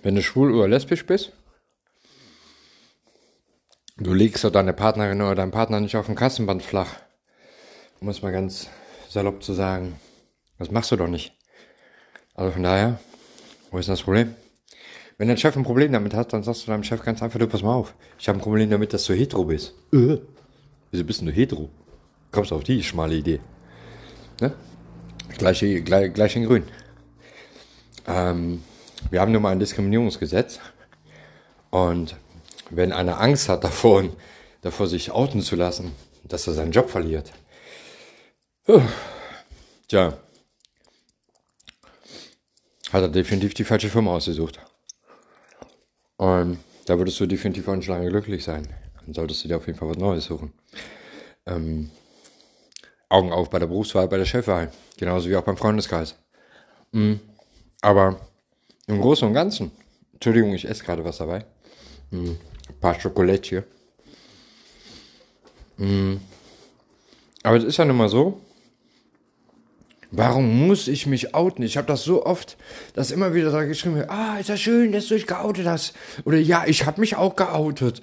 Wenn 0.03 0.15
du 0.15 0.23
schwul 0.23 0.55
oder 0.55 0.69
lesbisch 0.69 1.07
bist? 1.07 1.33
Du 3.97 4.13
legst 4.13 4.43
doch 4.43 4.51
deine 4.51 4.73
Partnerin 4.73 5.23
oder 5.23 5.37
deinen 5.37 5.53
Partner 5.53 5.79
nicht 5.79 5.97
auf 5.97 6.07
dem 6.07 6.17
Kassenband 6.17 6.65
flach. 6.65 6.97
Um 8.01 8.09
es 8.09 8.23
mal 8.23 8.33
ganz 8.33 8.69
salopp 9.09 9.45
zu 9.45 9.53
sagen. 9.53 10.01
Das 10.59 10.73
machst 10.73 10.91
du 10.91 10.97
doch 10.97 11.07
nicht. 11.07 11.33
Also 12.35 12.51
von 12.51 12.65
daher, 12.65 12.99
wo 13.71 13.79
ist 13.79 13.89
das 13.89 14.03
Problem? 14.03 14.35
Wenn 15.17 15.29
dein 15.29 15.37
Chef 15.37 15.57
ein 15.57 15.63
Problem 15.63 15.93
damit 15.93 16.13
hat, 16.13 16.33
dann 16.33 16.43
sagst 16.43 16.67
du 16.67 16.73
deinem 16.73 16.83
Chef 16.83 17.05
ganz 17.05 17.23
einfach, 17.23 17.39
du 17.39 17.47
pass 17.47 17.63
mal 17.63 17.75
auf. 17.75 17.95
Ich 18.19 18.29
habe 18.29 18.39
ein 18.39 18.43
Problem 18.43 18.69
damit, 18.69 18.93
dass 18.93 19.05
du 19.05 19.15
hetero 19.15 19.45
bist. 19.45 19.75
Äh. 19.93 20.19
Wieso 20.91 21.05
bist 21.05 21.23
du 21.23 21.31
hetero? 21.31 21.71
Kommst 22.33 22.51
du 22.51 22.57
auf 22.57 22.65
die 22.65 22.83
schmale 22.83 23.15
Idee? 23.15 23.39
Ne? 24.41 24.53
Gleiche, 25.39 25.83
gleich, 25.83 26.13
gleich 26.13 26.35
in 26.35 26.47
grün. 26.47 26.65
Ähm, 28.09 28.65
wir 29.11 29.21
haben 29.21 29.31
nun 29.31 29.43
mal 29.43 29.51
ein 29.51 29.61
Diskriminierungsgesetz. 29.61 30.59
Und 31.71 32.17
wenn 32.71 32.93
einer 32.93 33.21
Angst 33.21 33.49
hat 33.49 33.65
davor, 33.65 34.05
davor 34.63 34.87
sich 34.87 35.11
outen 35.11 35.43
zu 35.43 35.57
lassen, 35.57 35.93
dass 36.25 36.47
er 36.47 36.55
seinen 36.55 36.73
Job 36.73 36.91
verliert. 36.91 37.33
Tja, 39.89 40.17
hat 42.93 43.03
er 43.03 43.09
definitiv 43.09 43.55
die 43.55 43.65
falsche 43.65 43.89
Firma 43.89 44.15
ausgesucht. 44.15 44.61
Und 46.17 46.59
da 46.87 46.97
würdest 46.97 47.19
du 47.19 47.27
definitiv 47.27 47.67
auch 47.69 47.75
nicht 47.77 47.89
lange 47.89 48.09
glücklich 48.09 48.45
sein. 48.45 48.69
Dann 49.05 49.15
solltest 49.15 49.45
du 49.45 49.49
dir 49.49 49.57
auf 49.57 49.67
jeden 49.67 49.79
Fall 49.79 49.89
was 49.89 49.99
Neues 49.99 50.25
suchen. 50.25 50.53
Ähm, 51.47 51.91
Augen 53.09 53.33
auf 53.33 53.51
bei 53.51 53.59
der 53.59 53.67
Berufswahl, 53.67 54.09
bei 54.09 54.17
der 54.17 54.25
Chefwahl. 54.25 54.73
Genauso 54.97 55.29
wie 55.29 55.37
auch 55.37 55.43
beim 55.43 55.57
Freundeskreis. 55.57 56.15
Mhm. 56.93 57.21
Aber 57.81 58.21
im 58.87 59.01
Großen 59.01 59.27
und 59.27 59.35
Ganzen, 59.35 59.73
Entschuldigung, 60.13 60.55
ich 60.55 60.69
esse 60.69 60.85
gerade 60.85 61.05
was 61.05 61.19
dabei. 61.19 61.45
Mhm. 62.11 62.39
Ein 62.69 62.81
paar 62.81 62.99
Schokolade 63.01 63.65
Mhm. 65.77 66.21
Aber 67.43 67.57
es 67.57 67.65
ist 67.65 67.77
ja 67.77 67.85
nun 67.85 67.97
mal 67.97 68.09
so, 68.09 68.41
Warum 70.17 70.69
muss 70.69 70.87
ich 70.87 71.07
mich 71.07 71.35
outen? 71.35 71.65
Ich 71.65 71.77
habe 71.77 71.89
das 71.89 72.05
so 72.05 72.25
oft, 72.25 72.57
dass 72.95 73.11
immer 73.11 73.35
wieder 73.35 73.51
da 73.51 73.65
geschrieben 73.65 73.97
wird, 73.97 74.11
ah, 74.11 74.39
ist 74.39 74.49
ja 74.49 74.57
schön, 74.57 74.93
dass 74.93 75.09
du 75.09 75.15
dich 75.15 75.27
geoutet 75.27 75.67
hast. 75.67 75.93
Oder 76.25 76.39
ja, 76.39 76.65
ich 76.67 76.87
habe 76.87 77.01
mich 77.01 77.17
auch 77.17 77.35
geoutet. 77.35 78.01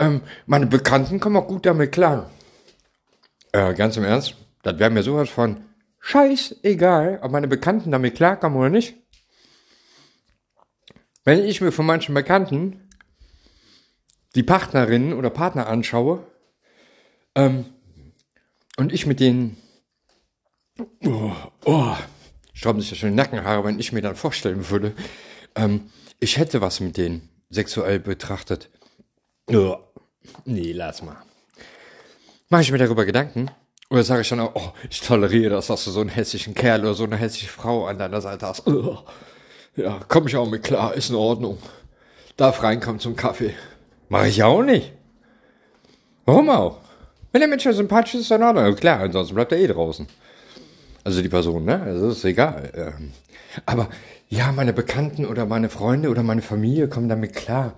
Ähm, 0.00 0.22
meine 0.46 0.66
Bekannten 0.66 1.20
kommen 1.20 1.36
auch 1.36 1.46
gut 1.46 1.66
damit 1.66 1.92
klar. 1.92 2.30
Äh, 3.52 3.74
ganz 3.74 3.96
im 3.96 4.02
Ernst, 4.02 4.34
das 4.62 4.80
wäre 4.80 4.90
mir 4.90 5.04
sowas 5.04 5.28
von 5.28 5.60
scheißegal, 6.00 7.20
ob 7.22 7.30
meine 7.30 7.48
Bekannten 7.48 7.92
damit 7.92 8.16
klarkommen 8.16 8.58
oder 8.58 8.70
nicht. 8.70 8.96
Wenn 11.24 11.44
ich 11.44 11.60
mir 11.60 11.70
von 11.70 11.86
manchen 11.86 12.14
Bekannten 12.14 12.79
die 14.34 14.42
Partnerinnen 14.42 15.12
oder 15.12 15.30
Partner 15.30 15.66
anschaue 15.66 16.24
ähm, 17.34 17.64
und 18.76 18.92
ich 18.92 19.06
mit 19.06 19.20
denen, 19.20 19.56
oh, 21.04 21.32
oh, 21.64 21.96
stauben 22.52 22.80
sich 22.80 22.90
ja 22.90 22.96
schon 22.96 23.10
die 23.10 23.16
Nackenhaare, 23.16 23.64
wenn 23.64 23.78
ich 23.78 23.92
mir 23.92 24.02
dann 24.02 24.16
vorstellen 24.16 24.70
würde, 24.70 24.94
ähm, 25.54 25.90
ich 26.20 26.36
hätte 26.36 26.60
was 26.60 26.80
mit 26.80 26.96
denen 26.96 27.28
sexuell 27.48 27.98
betrachtet. 27.98 28.70
Oh, 29.48 29.76
nee, 30.44 30.72
lass 30.72 31.02
mal 31.02 31.16
mache 32.50 32.62
ich 32.62 32.72
mir 32.72 32.78
darüber 32.78 33.06
Gedanken 33.06 33.50
Oder 33.88 34.04
sage 34.04 34.20
ich 34.20 34.28
dann 34.28 34.40
auch, 34.40 34.54
oh, 34.54 34.72
ich 34.90 35.00
toleriere 35.00 35.50
das, 35.50 35.68
dass 35.68 35.84
du 35.84 35.90
so 35.90 36.00
einen 36.00 36.10
hässlichen 36.10 36.54
Kerl 36.54 36.80
oder 36.80 36.94
so 36.94 37.04
eine 37.04 37.16
hässliche 37.16 37.48
Frau 37.48 37.86
an 37.86 37.98
deiner 37.98 38.20
Seite 38.20 38.46
hast. 38.46 38.64
Ja, 39.76 40.00
komm 40.08 40.26
ich 40.26 40.36
auch 40.36 40.50
mit 40.50 40.64
klar, 40.64 40.94
ist 40.94 41.10
in 41.10 41.16
Ordnung. 41.16 41.58
Darf 42.36 42.62
reinkommen 42.62 43.00
zum 43.00 43.16
Kaffee. 43.16 43.54
Mache 44.10 44.26
ich 44.26 44.42
auch 44.42 44.62
nicht. 44.62 44.92
Warum 46.24 46.50
auch? 46.50 46.80
Wenn 47.30 47.40
der 47.42 47.48
Mensch 47.48 47.64
ja 47.64 47.72
sympathisch 47.72 48.16
ist, 48.16 48.30
dann 48.32 48.40
in 48.40 48.46
Ordnung. 48.48 48.74
Klar, 48.74 49.00
ansonsten 49.00 49.36
bleibt 49.36 49.52
er 49.52 49.58
eh 49.58 49.68
draußen. 49.68 50.08
Also 51.04 51.22
die 51.22 51.28
Person, 51.28 51.64
ne? 51.64 51.80
Also 51.80 52.10
ist 52.10 52.24
egal. 52.24 52.72
Ähm, 52.74 53.12
aber 53.66 53.88
ja, 54.28 54.50
meine 54.50 54.72
Bekannten 54.72 55.24
oder 55.26 55.46
meine 55.46 55.68
Freunde 55.68 56.10
oder 56.10 56.24
meine 56.24 56.42
Familie 56.42 56.88
kommen 56.88 57.08
damit 57.08 57.34
klar, 57.34 57.74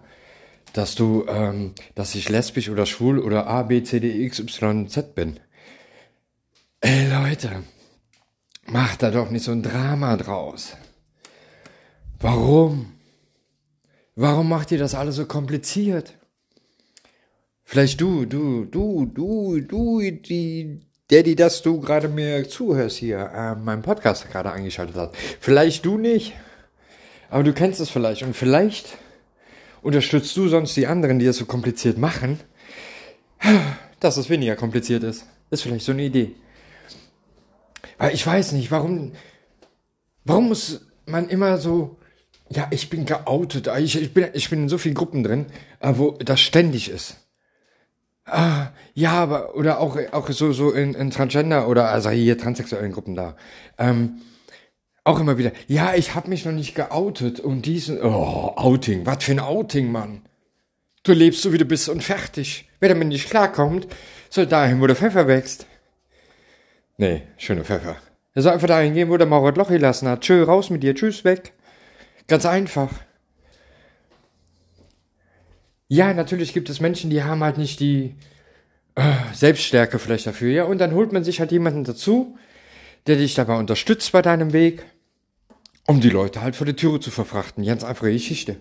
dass 0.73 0.95
du, 0.95 1.27
ähm, 1.29 1.75
dass 1.95 2.15
ich 2.15 2.31
lesbisch 2.31 2.71
oder 2.71 2.87
schwul 2.87 3.19
oder 3.19 3.47
A, 3.47 3.63
B, 3.63 3.83
C, 3.83 4.01
D, 4.01 4.25
X, 4.25 4.39
Y, 4.39 4.89
Z 4.89 5.15
bin. 5.15 5.39
Ey 6.81 7.11
Leute, 7.11 7.63
macht 8.65 9.03
da 9.03 9.11
doch 9.11 9.29
nicht 9.29 9.45
so 9.45 9.53
ein 9.53 9.63
Drama 9.63 10.17
draus. 10.17 10.79
Warum? 12.21 12.95
Warum 14.17 14.49
macht 14.49 14.73
ihr 14.73 14.79
das 14.79 14.95
alles 14.95 15.17
so 15.17 15.27
kompliziert? 15.27 16.15
Vielleicht 17.73 18.03
du, 18.03 18.27
du, 18.27 18.67
du, 18.67 19.07
du, 19.07 19.59
du, 19.63 20.01
die, 20.03 20.81
der, 21.09 21.23
die 21.23 21.35
das 21.35 21.63
du 21.63 21.81
gerade 21.81 22.07
mir 22.07 22.47
zuhörst 22.47 22.99
hier, 22.99 23.31
äh, 23.35 23.55
meinem 23.55 23.81
Podcast 23.81 24.31
gerade 24.31 24.53
angeschaltet 24.53 24.95
hast. 24.95 25.17
Vielleicht 25.41 25.87
du 25.87 25.97
nicht, 25.97 26.35
aber 27.31 27.45
du 27.45 27.55
kennst 27.55 27.81
es 27.81 27.89
vielleicht 27.89 28.25
und 28.25 28.37
vielleicht 28.37 28.99
unterstützt 29.81 30.37
du 30.37 30.49
sonst 30.49 30.77
die 30.77 30.87
anderen, 30.87 31.19
die 31.19 31.25
es 31.25 31.39
so 31.39 31.47
kompliziert 31.47 31.97
machen, 31.97 32.41
dass 34.01 34.19
es 34.19 34.29
weniger 34.29 34.55
kompliziert 34.55 35.03
ist. 35.03 35.25
Ist 35.49 35.63
vielleicht 35.63 35.87
so 35.87 35.93
eine 35.93 36.03
Idee. 36.03 36.33
Weil 37.97 38.13
ich 38.13 38.27
weiß 38.27 38.53
nicht, 38.53 38.71
warum, 38.71 39.13
warum 40.27 40.49
muss 40.49 40.89
man 41.07 41.31
immer 41.31 41.57
so, 41.57 41.97
ja, 42.51 42.69
ich 42.71 42.91
bin 42.91 43.07
geoutet, 43.07 43.71
ich, 43.79 43.99
ich, 43.99 44.13
bin, 44.13 44.29
ich 44.35 44.51
bin 44.51 44.65
in 44.65 44.69
so 44.69 44.77
vielen 44.77 44.95
Gruppen 44.95 45.23
drin, 45.25 45.47
äh, 45.81 45.95
wo 45.97 46.11
das 46.11 46.39
ständig 46.39 46.91
ist. 46.91 47.17
Ah, 48.25 48.69
ja, 48.95 49.13
aber, 49.13 49.57
oder 49.57 49.81
auch, 49.81 49.99
auch 50.13 50.31
so, 50.31 50.53
so 50.53 50.71
in, 50.71 50.95
in 50.95 51.11
Transgender 51.11 51.69
oder, 51.69 51.89
also 51.89 52.11
hier 52.11 52.39
transsexuellen 52.39 52.93
Gruppen 52.93 53.15
da. 53.15 53.37
Ähm, 53.79 54.21
auch 55.05 55.19
immer 55.19 55.39
wieder, 55.39 55.51
ja, 55.67 55.95
ich 55.95 56.15
habe 56.15 56.29
mich 56.29 56.45
noch 56.45 56.53
nicht 56.53 56.75
geoutet 56.75 57.41
und 57.41 57.67
diesen, 57.67 58.01
oh, 58.01 58.53
Outing, 58.57 59.05
was 59.05 59.25
für 59.25 59.33
ein 59.33 59.41
Outing, 59.41 59.91
Mann. 59.91 60.23
Du 61.03 61.13
lebst 61.13 61.43
so, 61.43 61.53
wie 61.53 61.59
du 61.59 61.65
bist 61.65 61.89
und 61.89 62.05
fertig. 62.05 62.69
Wer 62.79 62.91
damit 62.91 63.09
nicht 63.09 63.29
klarkommt, 63.29 63.89
soll 64.31 64.47
dahin, 64.47 64.81
wo 64.81 64.87
der 64.87 64.95
Pfeffer 64.95 65.27
wächst. 65.27 65.67
Nee, 66.97 67.23
schöner 67.37 67.65
Pfeffer. 67.65 67.97
Er 68.35 68.43
soll 68.43 68.53
einfach 68.53 68.69
dahin 68.69 68.95
gehen, 68.95 69.11
wo 69.11 69.17
der 69.17 69.27
Maurer 69.27 69.53
Loch 69.53 69.69
gelassen 69.69 70.09
hat. 70.09 70.21
Tschö, 70.21 70.45
raus 70.45 70.71
mit 70.71 70.85
dir, 70.85 70.95
tschüss, 70.95 71.25
weg. 71.25 71.53
Ganz 72.29 72.47
einfach. 72.47 72.91
Ja, 75.93 76.15
natürlich 76.15 76.55
gibt 76.55 76.71
es 76.71 76.81
Menschen, 76.81 77.11
die 77.11 77.23
haben 77.23 77.45
halt 77.45 77.59
nicht 77.59 77.79
die 77.79 78.15
äh, 78.95 79.13
Selbststärke 79.35 79.99
vielleicht 79.99 80.27
dafür, 80.27 80.51
ja. 80.51 80.65
Und 80.65 80.79
dann 80.79 80.95
holt 80.95 81.13
man 81.13 81.23
sich 81.23 81.39
halt 81.39 81.53
jemanden 81.53 81.85
dazu, 81.85 82.39
der 83.07 83.17
dich 83.17 83.35
dabei 83.35 83.59
unterstützt 83.59 84.11
bei 84.11 84.23
deinem 84.23 84.55
Weg, 84.55 84.87
um 85.87 86.01
die 86.01 86.09
Leute 86.09 86.41
halt 86.41 86.57
vor 86.57 86.67
die 86.67 86.77
Türe 86.77 86.99
zu 86.99 87.11
verfrachten. 87.11 87.63
Ganz 87.63 87.85
einfache 87.85 88.11
Geschichte. 88.11 88.57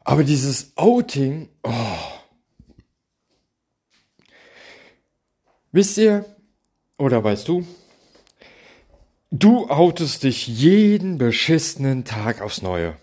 Aber 0.00 0.24
dieses 0.24 0.76
Outing, 0.76 1.48
oh. 1.62 1.70
Wisst 5.70 5.98
ihr, 5.98 6.24
oder 6.98 7.22
weißt 7.22 7.46
du, 7.46 7.64
du 9.30 9.70
outest 9.70 10.24
dich 10.24 10.48
jeden 10.48 11.16
beschissenen 11.16 12.04
Tag 12.04 12.40
aufs 12.40 12.60
Neue. 12.60 12.96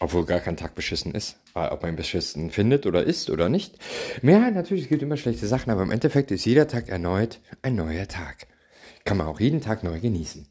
Obwohl 0.00 0.24
gar 0.24 0.40
kein 0.40 0.56
Tag 0.56 0.74
beschissen 0.74 1.14
ist. 1.14 1.39
Ob 1.54 1.82
man 1.82 1.96
beschissen 1.96 2.50
findet 2.50 2.86
oder 2.86 3.02
ist 3.02 3.28
oder 3.28 3.48
nicht. 3.48 3.76
Ja, 4.22 4.50
natürlich, 4.50 4.84
es 4.84 4.88
gibt 4.88 5.02
immer 5.02 5.16
schlechte 5.16 5.46
Sachen, 5.46 5.70
aber 5.70 5.82
im 5.82 5.90
Endeffekt 5.90 6.30
ist 6.30 6.44
jeder 6.44 6.68
Tag 6.68 6.88
erneut 6.88 7.40
ein 7.62 7.74
neuer 7.74 8.06
Tag. 8.06 8.46
Kann 9.04 9.16
man 9.16 9.26
auch 9.26 9.40
jeden 9.40 9.60
Tag 9.60 9.82
neu 9.82 9.98
genießen. 9.98 10.46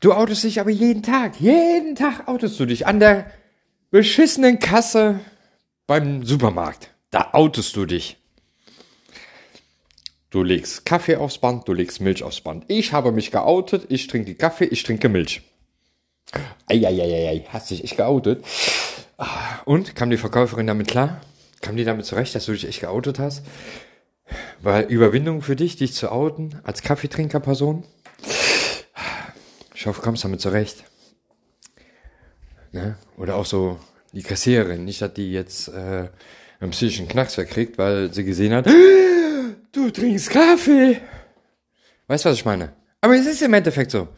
Du 0.00 0.12
outest 0.12 0.44
dich 0.44 0.60
aber 0.60 0.70
jeden 0.70 1.02
Tag. 1.02 1.40
Jeden 1.40 1.96
Tag 1.96 2.28
outest 2.28 2.60
du 2.60 2.66
dich. 2.66 2.86
An 2.86 3.00
der 3.00 3.30
beschissenen 3.90 4.58
Kasse 4.58 5.20
beim 5.86 6.24
Supermarkt. 6.24 6.90
Da 7.10 7.30
outest 7.32 7.74
du 7.76 7.86
dich. 7.86 8.18
Du 10.30 10.42
legst 10.42 10.84
Kaffee 10.84 11.16
aufs 11.16 11.38
Band, 11.38 11.66
du 11.66 11.72
legst 11.72 12.00
Milch 12.00 12.22
aufs 12.22 12.40
Band. 12.40 12.64
Ich 12.68 12.92
habe 12.92 13.10
mich 13.10 13.30
geoutet, 13.30 13.86
ich 13.88 14.06
trinke 14.06 14.34
Kaffee, 14.34 14.66
ich 14.66 14.82
trinke 14.82 15.08
Milch. 15.08 15.40
Eieieiei, 16.66 17.44
hast 17.48 17.70
dich 17.70 17.84
echt 17.84 17.96
geoutet. 17.96 18.44
Und 19.64 19.94
kam 19.94 20.10
die 20.10 20.16
Verkäuferin 20.16 20.66
damit 20.66 20.88
klar? 20.88 21.20
Kam 21.60 21.76
die 21.76 21.84
damit 21.84 22.04
zurecht, 22.04 22.34
dass 22.34 22.46
du 22.46 22.52
dich 22.52 22.66
echt 22.66 22.80
geoutet 22.80 23.18
hast? 23.18 23.42
Weil 24.60 24.84
Überwindung 24.84 25.42
für 25.42 25.56
dich, 25.56 25.76
dich 25.76 25.94
zu 25.94 26.10
outen 26.10 26.60
als 26.64 26.82
Kaffeetrinkerperson? 26.82 27.84
Ich 29.74 29.86
hoffe, 29.86 30.02
kommst 30.02 30.24
damit 30.24 30.40
zurecht. 30.40 30.84
Ne? 32.72 32.96
Oder 33.16 33.36
auch 33.36 33.46
so 33.46 33.78
die 34.12 34.22
Kassiererin, 34.22 34.84
nicht, 34.84 35.00
dass 35.00 35.14
die 35.14 35.32
jetzt 35.32 35.68
äh, 35.68 36.08
einen 36.60 36.70
psychischen 36.70 37.08
Knacks 37.08 37.34
verkriegt, 37.34 37.78
weil 37.78 38.12
sie 38.12 38.24
gesehen 38.24 38.52
hat, 38.52 38.66
du 39.72 39.90
trinkst 39.90 40.30
Kaffee. 40.30 41.00
Weißt 42.06 42.24
du, 42.24 42.30
was 42.30 42.36
ich 42.36 42.44
meine? 42.44 42.72
Aber 43.00 43.14
es 43.14 43.26
ist 43.26 43.42
im 43.42 43.54
Endeffekt 43.54 43.90
so. 43.90 44.08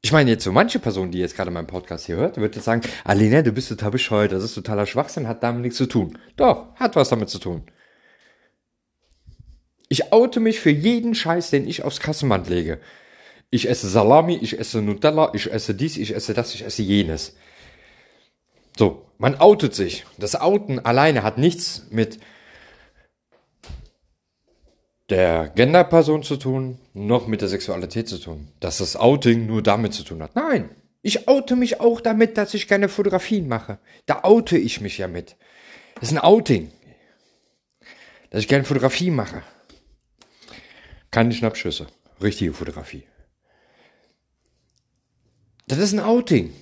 Ich 0.00 0.12
meine 0.12 0.30
jetzt 0.30 0.44
so 0.44 0.52
manche 0.52 0.78
Person, 0.78 1.10
die 1.10 1.18
jetzt 1.18 1.34
gerade 1.36 1.50
meinen 1.50 1.66
Podcast 1.66 2.06
hier 2.06 2.16
hört, 2.16 2.36
wird 2.36 2.54
jetzt 2.54 2.64
sagen, 2.64 2.82
Alina, 3.04 3.42
du 3.42 3.52
bist 3.52 3.68
total 3.68 3.90
bescheuert, 3.90 4.32
das 4.32 4.44
ist 4.44 4.54
totaler 4.54 4.86
Schwachsinn, 4.86 5.26
hat 5.26 5.42
damit 5.42 5.62
nichts 5.62 5.76
zu 5.76 5.86
tun. 5.86 6.18
Doch, 6.36 6.74
hat 6.76 6.94
was 6.94 7.08
damit 7.08 7.28
zu 7.28 7.38
tun. 7.38 7.62
Ich 9.88 10.12
oute 10.12 10.38
mich 10.38 10.60
für 10.60 10.70
jeden 10.70 11.14
Scheiß, 11.14 11.50
den 11.50 11.66
ich 11.66 11.82
aufs 11.82 12.00
Kassenband 12.00 12.48
lege. 12.48 12.78
Ich 13.50 13.68
esse 13.68 13.88
Salami, 13.88 14.38
ich 14.40 14.58
esse 14.58 14.82
Nutella, 14.82 15.32
ich 15.34 15.50
esse 15.50 15.74
dies, 15.74 15.96
ich 15.96 16.14
esse 16.14 16.34
das, 16.34 16.54
ich 16.54 16.64
esse 16.64 16.82
jenes. 16.82 17.34
So, 18.76 19.06
man 19.16 19.40
outet 19.40 19.74
sich. 19.74 20.04
Das 20.18 20.40
Outen 20.40 20.78
alleine 20.78 21.22
hat 21.22 21.38
nichts 21.38 21.86
mit 21.90 22.20
der 25.10 25.48
Genderperson 25.48 26.22
zu 26.22 26.36
tun, 26.36 26.78
noch 26.92 27.26
mit 27.26 27.40
der 27.40 27.48
Sexualität 27.48 28.08
zu 28.08 28.18
tun. 28.18 28.48
Dass 28.60 28.78
das 28.78 28.96
Outing 28.96 29.46
nur 29.46 29.62
damit 29.62 29.94
zu 29.94 30.02
tun 30.02 30.22
hat. 30.22 30.34
Nein, 30.34 30.70
ich 31.02 31.28
oute 31.28 31.56
mich 31.56 31.80
auch 31.80 32.00
damit, 32.00 32.36
dass 32.36 32.54
ich 32.54 32.68
gerne 32.68 32.88
Fotografien 32.88 33.48
mache. 33.48 33.78
Da 34.06 34.24
oute 34.24 34.58
ich 34.58 34.80
mich 34.80 34.98
ja 34.98 35.08
mit. 35.08 35.36
Das 35.94 36.10
ist 36.10 36.16
ein 36.16 36.22
Outing. 36.22 36.70
Dass 38.30 38.40
ich 38.40 38.48
gerne 38.48 38.64
Fotografie 38.64 39.10
mache. 39.10 39.42
Keine 41.10 41.32
Schnappschüsse. 41.32 41.86
Richtige 42.20 42.52
Fotografie. 42.52 43.04
Das 45.66 45.78
ist 45.78 45.92
ein 45.92 46.00
Outing. 46.00 46.52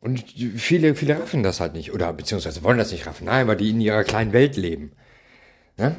Und 0.00 0.24
viele, 0.56 0.94
viele 0.94 1.18
raffen 1.18 1.42
das 1.42 1.60
halt 1.60 1.74
nicht. 1.74 1.92
Oder 1.92 2.12
beziehungsweise 2.12 2.62
wollen 2.62 2.78
das 2.78 2.92
nicht 2.92 3.06
raffen. 3.06 3.24
Nein, 3.26 3.48
weil 3.48 3.56
die 3.56 3.70
in 3.70 3.80
ihrer 3.80 4.04
kleinen 4.04 4.32
Welt 4.32 4.56
leben. 4.56 4.92
Ne? 5.76 5.96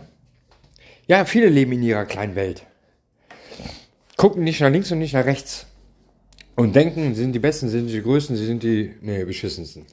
Ja, 1.08 1.24
viele 1.24 1.48
leben 1.48 1.72
in 1.72 1.84
ihrer 1.84 2.06
kleinen 2.06 2.36
Welt. 2.36 2.66
Gucken 4.18 4.44
nicht 4.44 4.60
nach 4.60 4.70
links 4.70 4.92
und 4.92 5.00
nicht 5.00 5.14
nach 5.14 5.26
rechts. 5.26 5.66
Und 6.56 6.76
denken, 6.76 7.16
sie 7.16 7.22
sind 7.22 7.34
die 7.34 7.40
Besten, 7.40 7.70
sie 7.70 7.78
sind 7.80 7.88
die 7.88 8.02
Größten, 8.02 8.36
sie 8.36 8.46
sind 8.46 8.64
die, 8.64 8.96
nee, 9.02 9.24
beschissensten. 9.24 9.86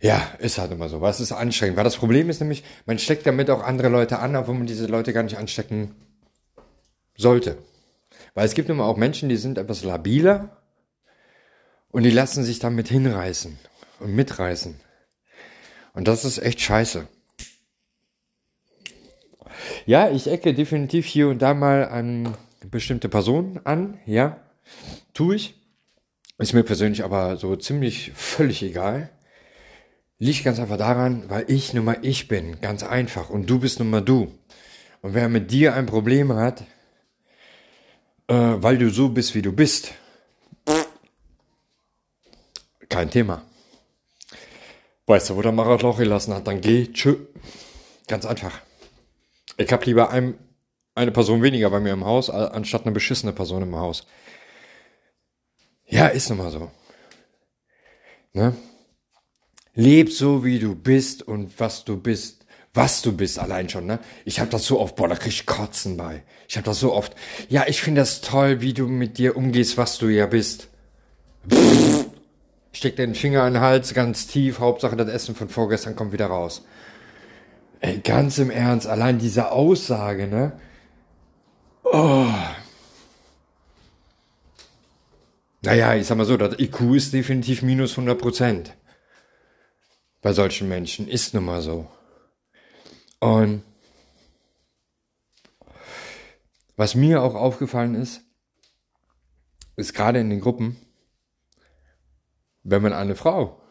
Ja, 0.00 0.32
ist 0.38 0.58
halt 0.58 0.72
immer 0.72 0.88
so. 0.88 1.00
Was 1.00 1.20
ist 1.20 1.32
anstrengend? 1.32 1.76
Weil 1.76 1.84
das 1.84 1.96
Problem 1.96 2.30
ist 2.30 2.40
nämlich, 2.40 2.64
man 2.86 2.98
steckt 2.98 3.26
damit 3.26 3.50
auch 3.50 3.62
andere 3.62 3.88
Leute 3.88 4.18
an, 4.18 4.34
obwohl 4.34 4.54
man 4.54 4.66
diese 4.66 4.86
Leute 4.86 5.12
gar 5.12 5.22
nicht 5.22 5.36
anstecken 5.36 5.94
sollte. 7.16 7.58
Weil 8.34 8.46
es 8.46 8.54
gibt 8.54 8.68
immer 8.68 8.86
auch 8.86 8.96
Menschen, 8.96 9.28
die 9.28 9.36
sind 9.36 9.58
etwas 9.58 9.84
labiler 9.84 10.62
und 11.90 12.04
die 12.04 12.10
lassen 12.10 12.44
sich 12.44 12.58
damit 12.58 12.88
hinreißen 12.88 13.58
und 14.00 14.14
mitreißen. 14.14 14.80
Und 15.92 16.08
das 16.08 16.24
ist 16.24 16.38
echt 16.38 16.60
scheiße. 16.60 17.06
Ja, 19.86 20.10
ich 20.10 20.30
ecke 20.30 20.54
definitiv 20.54 21.06
hier 21.06 21.28
und 21.28 21.40
da 21.40 21.54
mal 21.54 21.88
an 21.88 22.36
bestimmte 22.70 23.08
Personen 23.08 23.60
an, 23.64 23.98
ja, 24.06 24.40
tue 25.14 25.36
ich. 25.36 25.54
Ist 26.38 26.54
mir 26.54 26.62
persönlich 26.62 27.04
aber 27.04 27.36
so 27.36 27.54
ziemlich 27.56 28.12
völlig 28.14 28.62
egal. 28.62 29.10
Liegt 30.18 30.44
ganz 30.44 30.58
einfach 30.58 30.76
daran, 30.76 31.24
weil 31.28 31.44
ich 31.48 31.74
nun 31.74 31.84
mal 31.84 31.98
ich 32.02 32.28
bin, 32.28 32.60
ganz 32.60 32.82
einfach. 32.82 33.30
Und 33.30 33.50
du 33.50 33.58
bist 33.58 33.78
nun 33.78 33.90
mal 33.90 34.00
du. 34.00 34.32
Und 35.02 35.14
wer 35.14 35.28
mit 35.28 35.50
dir 35.50 35.74
ein 35.74 35.86
Problem 35.86 36.32
hat, 36.32 36.62
äh, 38.28 38.34
weil 38.34 38.78
du 38.78 38.88
so 38.90 39.08
bist, 39.08 39.34
wie 39.34 39.42
du 39.42 39.52
bist, 39.52 39.92
kein 42.88 43.10
Thema. 43.10 43.42
Weißt 45.06 45.30
du, 45.30 45.36
wo 45.36 45.42
der 45.42 45.52
Loch 45.52 45.98
gelassen 45.98 46.34
hat, 46.34 46.46
dann 46.46 46.60
geh, 46.60 46.86
tschö. 46.92 47.16
Ganz 48.06 48.24
einfach. 48.24 48.60
Ich 49.56 49.72
hab 49.72 49.84
lieber 49.86 50.10
ein 50.10 50.34
eine 50.94 51.10
Person 51.10 51.42
weniger 51.42 51.70
bei 51.70 51.80
mir 51.80 51.92
im 51.92 52.04
Haus, 52.04 52.28
anstatt 52.28 52.82
eine 52.82 52.92
beschissene 52.92 53.32
Person 53.32 53.62
im 53.62 53.76
Haus. 53.76 54.06
Ja, 55.86 56.08
ist 56.08 56.28
nun 56.28 56.38
mal 56.38 56.50
so. 56.50 56.70
Ne? 58.32 58.54
Leb 59.74 60.10
so, 60.10 60.44
wie 60.44 60.58
du 60.58 60.74
bist 60.74 61.22
und 61.22 61.58
was 61.58 61.84
du 61.84 61.96
bist, 61.96 62.46
was 62.74 63.02
du 63.02 63.12
bist 63.12 63.38
allein 63.38 63.68
schon, 63.68 63.86
ne? 63.86 63.98
Ich 64.24 64.40
hab 64.40 64.50
das 64.50 64.66
so 64.66 64.80
oft, 64.80 64.96
boah, 64.96 65.08
da 65.08 65.16
krieg 65.16 65.32
ich 65.32 65.46
Kotzen 65.46 65.96
bei. 65.96 66.22
Ich 66.48 66.56
hab 66.56 66.64
das 66.64 66.80
so 66.80 66.92
oft. 66.92 67.14
Ja, 67.48 67.64
ich 67.66 67.80
finde 67.82 68.02
das 68.02 68.20
toll, 68.20 68.60
wie 68.60 68.74
du 68.74 68.86
mit 68.86 69.18
dir 69.18 69.36
umgehst, 69.36 69.76
was 69.78 69.98
du 69.98 70.08
ja 70.08 70.26
bist. 70.26 70.68
Pff, 71.50 72.06
steck 72.72 72.96
den 72.96 73.14
Finger 73.14 73.46
in 73.46 73.54
den 73.54 73.62
Hals, 73.62 73.94
ganz 73.94 74.26
tief, 74.26 74.58
Hauptsache 74.58 74.96
das 74.96 75.08
Essen 75.08 75.34
von 75.34 75.48
vorgestern 75.48 75.96
kommt 75.96 76.12
wieder 76.12 76.26
raus. 76.26 76.64
Ey, 77.82 77.98
ganz 77.98 78.38
im 78.38 78.50
Ernst, 78.50 78.86
allein 78.86 79.18
diese 79.18 79.50
Aussage, 79.50 80.28
ne? 80.28 80.52
Oh. 81.82 82.32
Naja, 85.62 85.96
ich 85.96 86.06
sag 86.06 86.16
mal 86.16 86.24
so, 86.24 86.36
das 86.36 86.60
IQ 86.60 86.94
ist 86.94 87.12
definitiv 87.12 87.62
minus 87.62 87.92
100 87.92 88.20
Prozent. 88.20 88.76
Bei 90.20 90.32
solchen 90.32 90.68
Menschen. 90.68 91.08
Ist 91.08 91.34
nun 91.34 91.44
mal 91.44 91.60
so. 91.60 91.88
Und 93.18 93.64
was 96.76 96.94
mir 96.94 97.20
auch 97.22 97.34
aufgefallen 97.34 97.96
ist, 97.96 98.22
ist 99.74 99.92
gerade 99.92 100.20
in 100.20 100.30
den 100.30 100.40
Gruppen, 100.40 100.76
wenn 102.62 102.82
man 102.82 102.92
eine 102.92 103.16
Frau, 103.16 103.61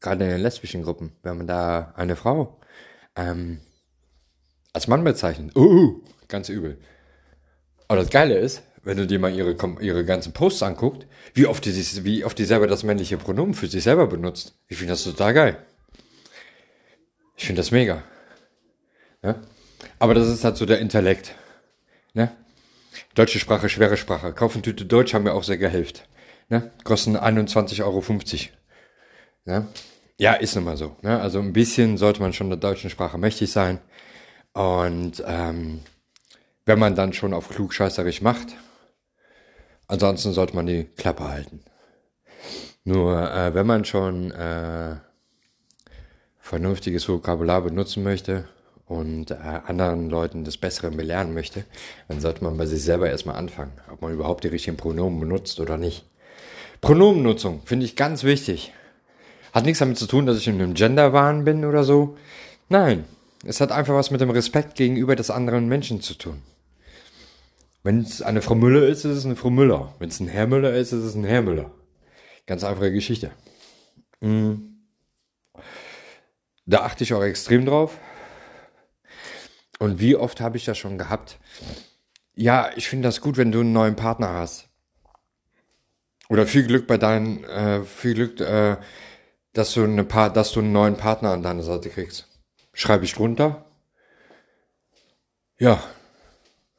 gerade 0.00 0.24
in 0.24 0.30
den 0.30 0.40
lesbischen 0.40 0.82
Gruppen, 0.82 1.12
wenn 1.22 1.38
man 1.38 1.46
da 1.46 1.92
eine 1.96 2.16
Frau 2.16 2.58
ähm, 3.16 3.60
als 4.72 4.86
Mann 4.86 5.04
bezeichnet, 5.04 5.56
uh, 5.56 6.02
ganz 6.28 6.48
übel. 6.48 6.78
Aber 7.88 8.00
das 8.00 8.10
Geile 8.10 8.38
ist, 8.38 8.62
wenn 8.82 8.96
du 8.96 9.06
dir 9.06 9.18
mal 9.18 9.34
ihre, 9.34 9.56
ihre 9.80 10.04
ganzen 10.04 10.32
Posts 10.32 10.62
anguckt, 10.62 11.06
wie 11.34 11.46
oft, 11.46 11.64
die, 11.64 12.04
wie 12.04 12.24
oft 12.24 12.38
die 12.38 12.44
selber 12.44 12.66
das 12.66 12.84
männliche 12.84 13.16
Pronomen 13.16 13.54
für 13.54 13.66
sich 13.66 13.82
selber 13.82 14.06
benutzt. 14.06 14.54
Ich 14.68 14.78
finde 14.78 14.92
das 14.92 15.04
total 15.04 15.34
geil. 15.34 15.66
Ich 17.36 17.46
finde 17.46 17.60
das 17.60 17.70
mega. 17.70 18.02
Ja? 19.22 19.40
Aber 19.98 20.14
das 20.14 20.28
ist 20.28 20.44
halt 20.44 20.56
so 20.56 20.66
der 20.66 20.78
Intellekt. 20.78 21.34
Ne? 22.14 22.30
Deutsche 23.14 23.38
Sprache, 23.38 23.68
schwere 23.68 23.96
Sprache. 23.96 24.32
Kaufen 24.32 24.62
Tüte 24.62 24.84
Deutsch 24.84 25.14
haben 25.14 25.24
mir 25.24 25.34
auch 25.34 25.44
sehr 25.44 25.58
geholfen. 25.58 26.00
Ne? 26.48 26.70
Kosten 26.84 27.16
21,50 27.16 27.82
Euro. 27.82 28.02
Ne? 29.48 29.66
Ja, 30.18 30.34
ist 30.34 30.54
nun 30.54 30.64
mal 30.64 30.76
so. 30.76 30.96
Ne? 31.02 31.20
Also 31.20 31.40
ein 31.40 31.52
bisschen 31.52 31.96
sollte 31.96 32.20
man 32.20 32.32
schon 32.32 32.48
der 32.50 32.58
deutschen 32.58 32.90
Sprache 32.90 33.18
mächtig 33.18 33.50
sein. 33.50 33.80
Und 34.52 35.22
ähm, 35.26 35.80
wenn 36.66 36.78
man 36.78 36.94
dann 36.94 37.12
schon 37.12 37.34
auf 37.34 37.48
klugscheißerisch 37.48 38.22
macht, 38.22 38.48
Ansonsten 39.88 40.32
sollte 40.32 40.54
man 40.54 40.66
die 40.66 40.84
Klappe 40.84 41.28
halten. 41.28 41.60
Nur 42.84 43.32
äh, 43.32 43.54
wenn 43.54 43.66
man 43.66 43.86
schon 43.86 44.30
äh, 44.30 44.96
vernünftiges 46.38 47.08
Vokabular 47.08 47.62
benutzen 47.62 48.02
möchte 48.02 48.44
und 48.84 49.30
äh, 49.30 49.34
anderen 49.34 50.10
Leuten 50.10 50.44
das 50.44 50.58
Bessere 50.58 50.90
belehren 50.90 51.32
möchte, 51.32 51.64
dann 52.06 52.20
sollte 52.20 52.44
man 52.44 52.58
bei 52.58 52.66
sich 52.66 52.82
selber 52.82 53.08
erstmal 53.08 53.36
anfangen, 53.36 53.72
ob 53.90 54.02
man 54.02 54.12
überhaupt 54.12 54.44
die 54.44 54.48
richtigen 54.48 54.76
Pronomen 54.76 55.20
benutzt 55.20 55.58
oder 55.58 55.78
nicht. 55.78 56.04
Pronomennutzung 56.82 57.62
finde 57.64 57.86
ich 57.86 57.96
ganz 57.96 58.24
wichtig. 58.24 58.72
Hat 59.58 59.64
nichts 59.64 59.80
damit 59.80 59.98
zu 59.98 60.06
tun, 60.06 60.24
dass 60.24 60.38
ich 60.38 60.46
in 60.46 60.54
einem 60.54 60.74
Genderwahn 60.74 61.42
bin 61.42 61.64
oder 61.64 61.82
so. 61.82 62.16
Nein, 62.68 63.04
es 63.44 63.60
hat 63.60 63.72
einfach 63.72 63.92
was 63.92 64.12
mit 64.12 64.20
dem 64.20 64.30
Respekt 64.30 64.76
gegenüber 64.76 65.16
des 65.16 65.30
anderen 65.30 65.66
Menschen 65.66 66.00
zu 66.00 66.14
tun. 66.14 66.44
Wenn 67.82 68.02
es 68.02 68.22
eine 68.22 68.40
Frau 68.40 68.54
Müller 68.54 68.86
ist, 68.86 69.04
ist 69.04 69.16
es 69.16 69.24
eine 69.24 69.34
Frau 69.34 69.50
Müller. 69.50 69.96
Wenn 69.98 70.10
es 70.10 70.20
ein 70.20 70.28
Herr 70.28 70.46
Müller 70.46 70.74
ist, 70.74 70.92
ist 70.92 71.02
es 71.02 71.16
ein 71.16 71.24
Herr 71.24 71.42
Müller. 71.42 71.72
Ganz 72.46 72.62
einfache 72.62 72.92
Geschichte. 72.92 73.32
Mhm. 74.20 74.76
Da 76.64 76.82
achte 76.82 77.02
ich 77.02 77.12
auch 77.12 77.24
extrem 77.24 77.66
drauf. 77.66 77.98
Und 79.80 79.98
wie 79.98 80.14
oft 80.14 80.40
habe 80.40 80.56
ich 80.56 80.66
das 80.66 80.78
schon 80.78 80.98
gehabt? 80.98 81.40
Ja, 82.36 82.70
ich 82.76 82.88
finde 82.88 83.08
das 83.08 83.20
gut, 83.20 83.36
wenn 83.36 83.50
du 83.50 83.58
einen 83.62 83.72
neuen 83.72 83.96
Partner 83.96 84.34
hast. 84.34 84.68
Oder 86.28 86.46
viel 86.46 86.64
Glück 86.64 86.86
bei 86.86 86.96
deinen, 86.96 87.42
äh, 87.42 87.82
viel 87.82 88.14
Glück, 88.14 88.38
äh, 88.38 88.76
dass 89.52 89.74
du 89.74 89.84
eine 89.84 90.04
pa 90.04 90.28
dass 90.28 90.52
du 90.52 90.60
einen 90.60 90.72
neuen 90.72 90.96
Partner 90.96 91.30
an 91.30 91.42
deiner 91.42 91.62
Seite 91.62 91.90
kriegst. 91.90 92.26
Schreibe 92.72 93.04
ich 93.04 93.14
drunter. 93.14 93.64
Ja, 95.58 95.82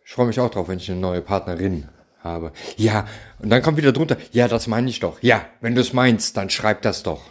ich 0.05 0.13
freue 0.13 0.27
mich 0.27 0.39
auch 0.39 0.49
drauf, 0.49 0.67
wenn 0.69 0.79
ich 0.79 0.89
eine 0.89 0.99
neue 0.99 1.21
Partnerin 1.21 1.89
habe. 2.23 2.51
Ja, 2.77 3.05
und 3.39 3.49
dann 3.49 3.61
kommt 3.61 3.77
wieder 3.77 3.91
drunter, 3.91 4.17
ja, 4.31 4.47
das 4.47 4.67
meine 4.67 4.89
ich 4.89 4.99
doch. 4.99 5.21
Ja, 5.21 5.45
wenn 5.61 5.75
du 5.75 5.81
es 5.81 5.93
meinst, 5.93 6.37
dann 6.37 6.49
schreib 6.49 6.81
das 6.81 7.03
doch. 7.03 7.21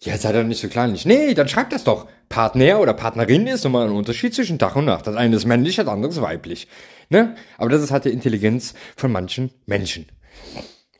Ja, 0.00 0.16
sei 0.16 0.32
doch 0.32 0.44
nicht 0.44 0.60
so 0.60 0.68
kleinlich. 0.68 1.04
Nee, 1.06 1.34
dann 1.34 1.48
schreib 1.48 1.70
das 1.70 1.84
doch. 1.84 2.08
Partner 2.28 2.78
oder 2.78 2.94
Partnerin 2.94 3.46
ist 3.46 3.64
nochmal 3.64 3.86
ein 3.86 3.94
Unterschied 3.94 4.34
zwischen 4.34 4.58
Tag 4.58 4.76
und 4.76 4.84
Nacht. 4.84 5.06
Das 5.06 5.16
eine 5.16 5.36
ist 5.36 5.44
männlich, 5.44 5.76
das 5.76 5.88
andere 5.88 6.10
ist 6.10 6.20
weiblich. 6.20 6.68
Ne? 7.08 7.34
Aber 7.56 7.70
das 7.70 7.82
ist 7.82 7.90
halt 7.90 8.04
die 8.04 8.10
Intelligenz 8.10 8.74
von 8.96 9.10
manchen 9.10 9.50
Menschen. 9.66 10.06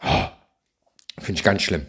Oh, 0.03 0.27
Finde 1.19 1.39
ich 1.39 1.45
ganz 1.45 1.63
schlimm. 1.63 1.87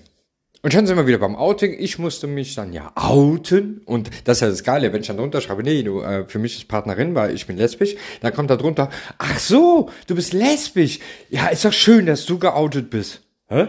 Und 0.61 0.73
schon 0.73 0.85
sind 0.85 0.97
wir 0.97 1.07
wieder 1.07 1.19
beim 1.19 1.37
Outing. 1.37 1.75
Ich 1.79 1.99
musste 1.99 2.27
mich 2.27 2.53
dann 2.55 2.73
ja 2.73 2.91
outen. 2.95 3.81
Und 3.85 4.09
das 4.25 4.37
ist 4.37 4.41
ja 4.41 4.47
das 4.49 4.63
Geile, 4.63 4.91
wenn 4.91 5.01
ich 5.01 5.07
dann 5.07 5.17
drunter 5.17 5.39
schreibe, 5.39 5.63
nee, 5.63 5.83
du, 5.83 6.01
äh, 6.01 6.25
für 6.27 6.37
mich 6.37 6.57
ist 6.57 6.67
Partnerin, 6.67 7.15
weil 7.15 7.33
ich 7.33 7.47
bin 7.47 7.55
lesbisch. 7.55 7.95
Dann 8.19 8.33
kommt 8.33 8.49
da 8.49 8.57
drunter, 8.57 8.89
ach 9.17 9.39
so, 9.39 9.89
du 10.07 10.15
bist 10.15 10.33
lesbisch. 10.33 10.99
Ja, 11.29 11.47
ist 11.47 11.63
doch 11.63 11.71
schön, 11.71 12.05
dass 12.05 12.25
du 12.25 12.39
geoutet 12.39 12.89
bist. 12.89 13.21
Hä? 13.47 13.67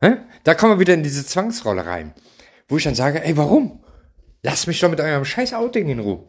Hä? 0.00 0.18
Da 0.44 0.54
kommen 0.54 0.74
wir 0.74 0.80
wieder 0.80 0.94
in 0.94 1.02
diese 1.02 1.26
Zwangsrolle 1.26 1.84
rein. 1.84 2.14
Wo 2.68 2.76
ich 2.76 2.84
dann 2.84 2.94
sage, 2.94 3.24
ey, 3.24 3.36
warum? 3.36 3.82
Lass 4.42 4.68
mich 4.68 4.78
doch 4.78 4.88
mit 4.88 5.00
eurem 5.00 5.24
scheiß 5.24 5.52
Outing 5.52 5.88
in 5.88 5.98
Ruhe. 5.98 6.28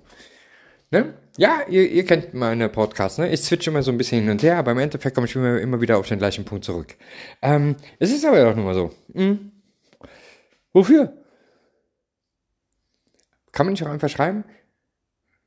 Ne? 0.90 1.14
Ja, 1.38 1.62
ihr, 1.70 1.90
ihr 1.90 2.06
kennt 2.06 2.34
meine 2.34 2.68
Podcasts, 2.68 3.18
ne? 3.18 3.32
Ich 3.32 3.42
switche 3.42 3.70
immer 3.70 3.84
so 3.84 3.92
ein 3.92 3.98
bisschen 3.98 4.22
hin 4.22 4.32
und 4.32 4.44
her, 4.44 4.58
aber 4.58 4.72
im 4.72 4.80
Endeffekt 4.80 5.16
komme 5.16 5.28
ich 5.28 5.36
immer, 5.36 5.60
immer 5.60 5.80
wieder 5.80 5.98
auf 5.98 6.08
den 6.08 6.20
gleichen 6.20 6.44
Punkt 6.44 6.66
zurück. 6.66 6.96
Ähm, 7.42 7.76
es 8.00 8.12
ist 8.12 8.26
aber 8.26 8.40
ja 8.40 8.52
auch 8.52 8.56
nur 8.56 8.66
mal 8.66 8.74
so. 8.74 8.92
Hm. 9.14 9.52
Wofür? 10.74 11.14
Kann 13.52 13.66
man 13.66 13.74
nicht 13.74 13.84
auch 13.84 13.90
einfach 13.90 14.10
schreiben? 14.10 14.44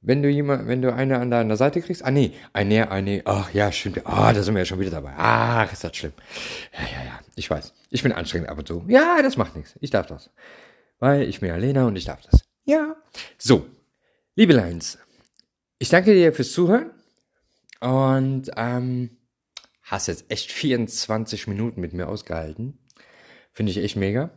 Wenn 0.01 0.23
du 0.23 0.29
jemand, 0.29 0.69
wenn 0.69 0.83
du 0.83 0.93
eine 0.93 1.19
an 1.19 1.31
deiner 1.31 1.57
Seite 1.57 1.81
kriegst, 1.81 2.05
ah 2.05 2.11
nee, 2.11 2.33
eine, 2.53 2.91
eine, 2.91 3.23
ach 3.25 3.53
ja, 3.55 3.73
stimmt, 3.73 4.07
ah, 4.07 4.35
da 4.35 4.43
sind 4.43 4.55
wir 4.55 4.61
ja 4.61 4.67
schon 4.67 4.79
wieder 4.79 4.91
dabei. 4.91 5.15
Ach, 5.17 5.73
ist 5.73 5.83
das 5.83 5.97
schlimm. 5.97 6.13
Ja, 6.75 6.81
ja, 6.81 7.05
ja, 7.07 7.21
ich 7.37 7.49
weiß. 7.49 7.73
Ich 7.89 8.03
bin 8.03 8.13
anstrengend 8.13 8.51
ab 8.51 8.59
und 8.59 8.69
zu. 8.69 8.85
Ja, 8.87 9.23
das 9.23 9.39
macht 9.39 9.57
nichts. 9.57 9.75
Ich 9.81 9.91
darf 9.91 10.07
das. 10.07 10.31
Weil 10.99 11.23
ich 11.23 11.41
bin 11.41 11.51
Alena 11.51 11.87
und 11.87 11.97
ich 11.97 12.05
darf 12.05 12.21
das. 12.21 12.45
Ja. 12.65 12.97
So, 13.39 13.67
liebe 14.37 14.53
Lines, 14.53 14.99
ich 15.85 15.91
danke 15.91 16.15
dir 16.15 16.33
fürs 16.33 16.53
Zuhören 16.53 16.93
und 17.81 18.51
ähm, 18.57 19.19
hast 19.83 20.09
jetzt 20.09 20.25
echt 20.31 20.51
24 20.51 21.47
Minuten 21.47 21.79
mit 21.83 21.93
mir 21.93 22.09
ausgehalten. 22.09 22.79
Finde 23.53 23.71
ich 23.71 23.77
echt 23.77 23.95
mega. 23.95 24.31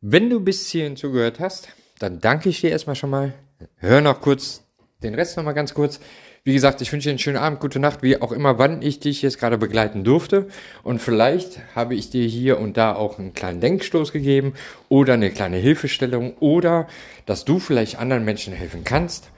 Wenn 0.00 0.28
du 0.28 0.40
bis 0.40 0.68
hierhin 0.68 0.96
zugehört 0.96 1.38
hast, 1.38 1.68
dann 2.00 2.18
danke 2.18 2.48
ich 2.48 2.60
dir 2.62 2.70
erstmal 2.70 2.96
schon 2.96 3.10
mal. 3.10 3.32
Hör 3.76 4.00
noch 4.00 4.20
kurz 4.20 4.64
den 5.04 5.14
Rest 5.14 5.36
noch 5.36 5.44
mal 5.44 5.52
ganz 5.52 5.72
kurz. 5.72 6.00
Wie 6.42 6.52
gesagt, 6.52 6.80
ich 6.80 6.92
wünsche 6.92 7.04
dir 7.04 7.10
einen 7.10 7.20
schönen 7.20 7.36
Abend, 7.36 7.60
gute 7.60 7.78
Nacht, 7.78 8.02
wie 8.02 8.20
auch 8.20 8.32
immer, 8.32 8.58
wann 8.58 8.82
ich 8.82 8.98
dich 8.98 9.22
jetzt 9.22 9.38
gerade 9.38 9.56
begleiten 9.56 10.02
durfte. 10.02 10.48
Und 10.82 11.00
vielleicht 11.00 11.60
habe 11.76 11.94
ich 11.94 12.10
dir 12.10 12.26
hier 12.26 12.58
und 12.58 12.76
da 12.76 12.96
auch 12.96 13.20
einen 13.20 13.34
kleinen 13.34 13.60
Denkstoß 13.60 14.10
gegeben 14.10 14.54
oder 14.88 15.14
eine 15.14 15.30
kleine 15.30 15.58
Hilfestellung 15.58 16.36
oder 16.38 16.88
dass 17.24 17.44
du 17.44 17.60
vielleicht 17.60 18.00
anderen 18.00 18.24
Menschen 18.24 18.52
helfen 18.52 18.82
kannst. 18.82 19.30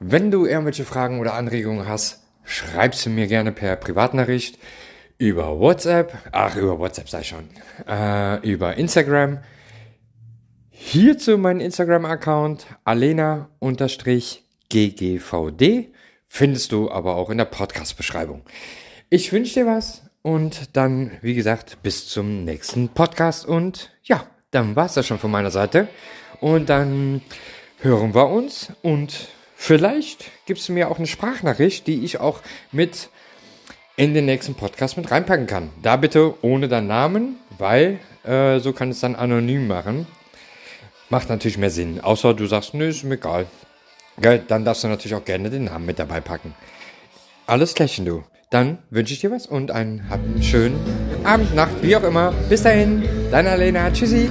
Wenn 0.00 0.30
du 0.30 0.46
irgendwelche 0.46 0.84
Fragen 0.84 1.18
oder 1.18 1.34
Anregungen 1.34 1.88
hast, 1.88 2.22
schreib 2.44 2.94
sie 2.94 3.10
mir 3.10 3.26
gerne 3.26 3.50
per 3.50 3.74
Privatnachricht 3.74 4.56
über 5.18 5.58
WhatsApp, 5.58 6.16
ach, 6.30 6.54
über 6.54 6.78
WhatsApp 6.78 7.08
sei 7.08 7.24
schon, 7.24 7.48
äh, 7.88 8.36
über 8.48 8.76
Instagram. 8.76 9.40
Hierzu 10.70 11.36
mein 11.36 11.58
Instagram-Account 11.58 12.66
alena-ggvd 12.84 13.48
findest 16.28 16.72
du 16.72 16.90
aber 16.92 17.16
auch 17.16 17.30
in 17.30 17.38
der 17.38 17.46
Podcast-Beschreibung. 17.46 18.42
Ich 19.10 19.32
wünsche 19.32 19.54
dir 19.54 19.66
was 19.66 20.02
und 20.22 20.76
dann, 20.76 21.10
wie 21.22 21.34
gesagt, 21.34 21.82
bis 21.82 22.06
zum 22.06 22.44
nächsten 22.44 22.90
Podcast 22.90 23.46
und 23.46 23.90
ja, 24.04 24.24
dann 24.52 24.76
war's 24.76 24.94
das 24.94 25.08
schon 25.08 25.18
von 25.18 25.32
meiner 25.32 25.50
Seite 25.50 25.88
und 26.40 26.68
dann 26.68 27.22
hören 27.80 28.14
wir 28.14 28.28
uns 28.28 28.72
und 28.82 29.28
Vielleicht 29.60 30.30
gibst 30.46 30.68
du 30.68 30.72
mir 30.72 30.88
auch 30.88 30.98
eine 30.98 31.08
Sprachnachricht, 31.08 31.88
die 31.88 32.04
ich 32.04 32.20
auch 32.20 32.40
mit 32.70 33.10
in 33.96 34.14
den 34.14 34.24
nächsten 34.24 34.54
Podcast 34.54 34.96
mit 34.96 35.10
reinpacken 35.10 35.48
kann. 35.48 35.70
Da 35.82 35.96
bitte 35.96 36.34
ohne 36.42 36.68
deinen 36.68 36.86
Namen, 36.86 37.36
weil 37.58 37.98
äh, 38.24 38.60
so 38.60 38.72
kann 38.72 38.90
es 38.90 39.00
dann 39.00 39.16
anonym 39.16 39.66
machen. 39.66 40.06
Macht 41.10 41.28
natürlich 41.28 41.58
mehr 41.58 41.70
Sinn. 41.70 42.00
Außer 42.00 42.34
du 42.34 42.46
sagst, 42.46 42.72
nö, 42.72 42.88
ist 42.88 43.02
mir 43.02 43.16
egal. 43.16 43.46
Geil, 44.20 44.42
dann 44.46 44.64
darfst 44.64 44.84
du 44.84 44.88
natürlich 44.88 45.16
auch 45.16 45.24
gerne 45.24 45.50
den 45.50 45.64
Namen 45.64 45.86
mit 45.86 45.98
dabei 45.98 46.20
packen. 46.20 46.54
Alles 47.46 47.74
Klärchen, 47.74 48.06
du. 48.06 48.22
Dann 48.50 48.78
wünsche 48.90 49.12
ich 49.12 49.20
dir 49.20 49.32
was 49.32 49.46
und 49.46 49.72
einen, 49.72 50.06
einen 50.08 50.42
schönen 50.42 50.78
Abend, 51.24 51.54
Nacht, 51.56 51.82
wie 51.82 51.96
auch 51.96 52.04
immer. 52.04 52.32
Bis 52.48 52.62
dahin, 52.62 53.02
deine 53.32 53.50
Alena. 53.50 53.90
Tschüssi. 53.90 54.30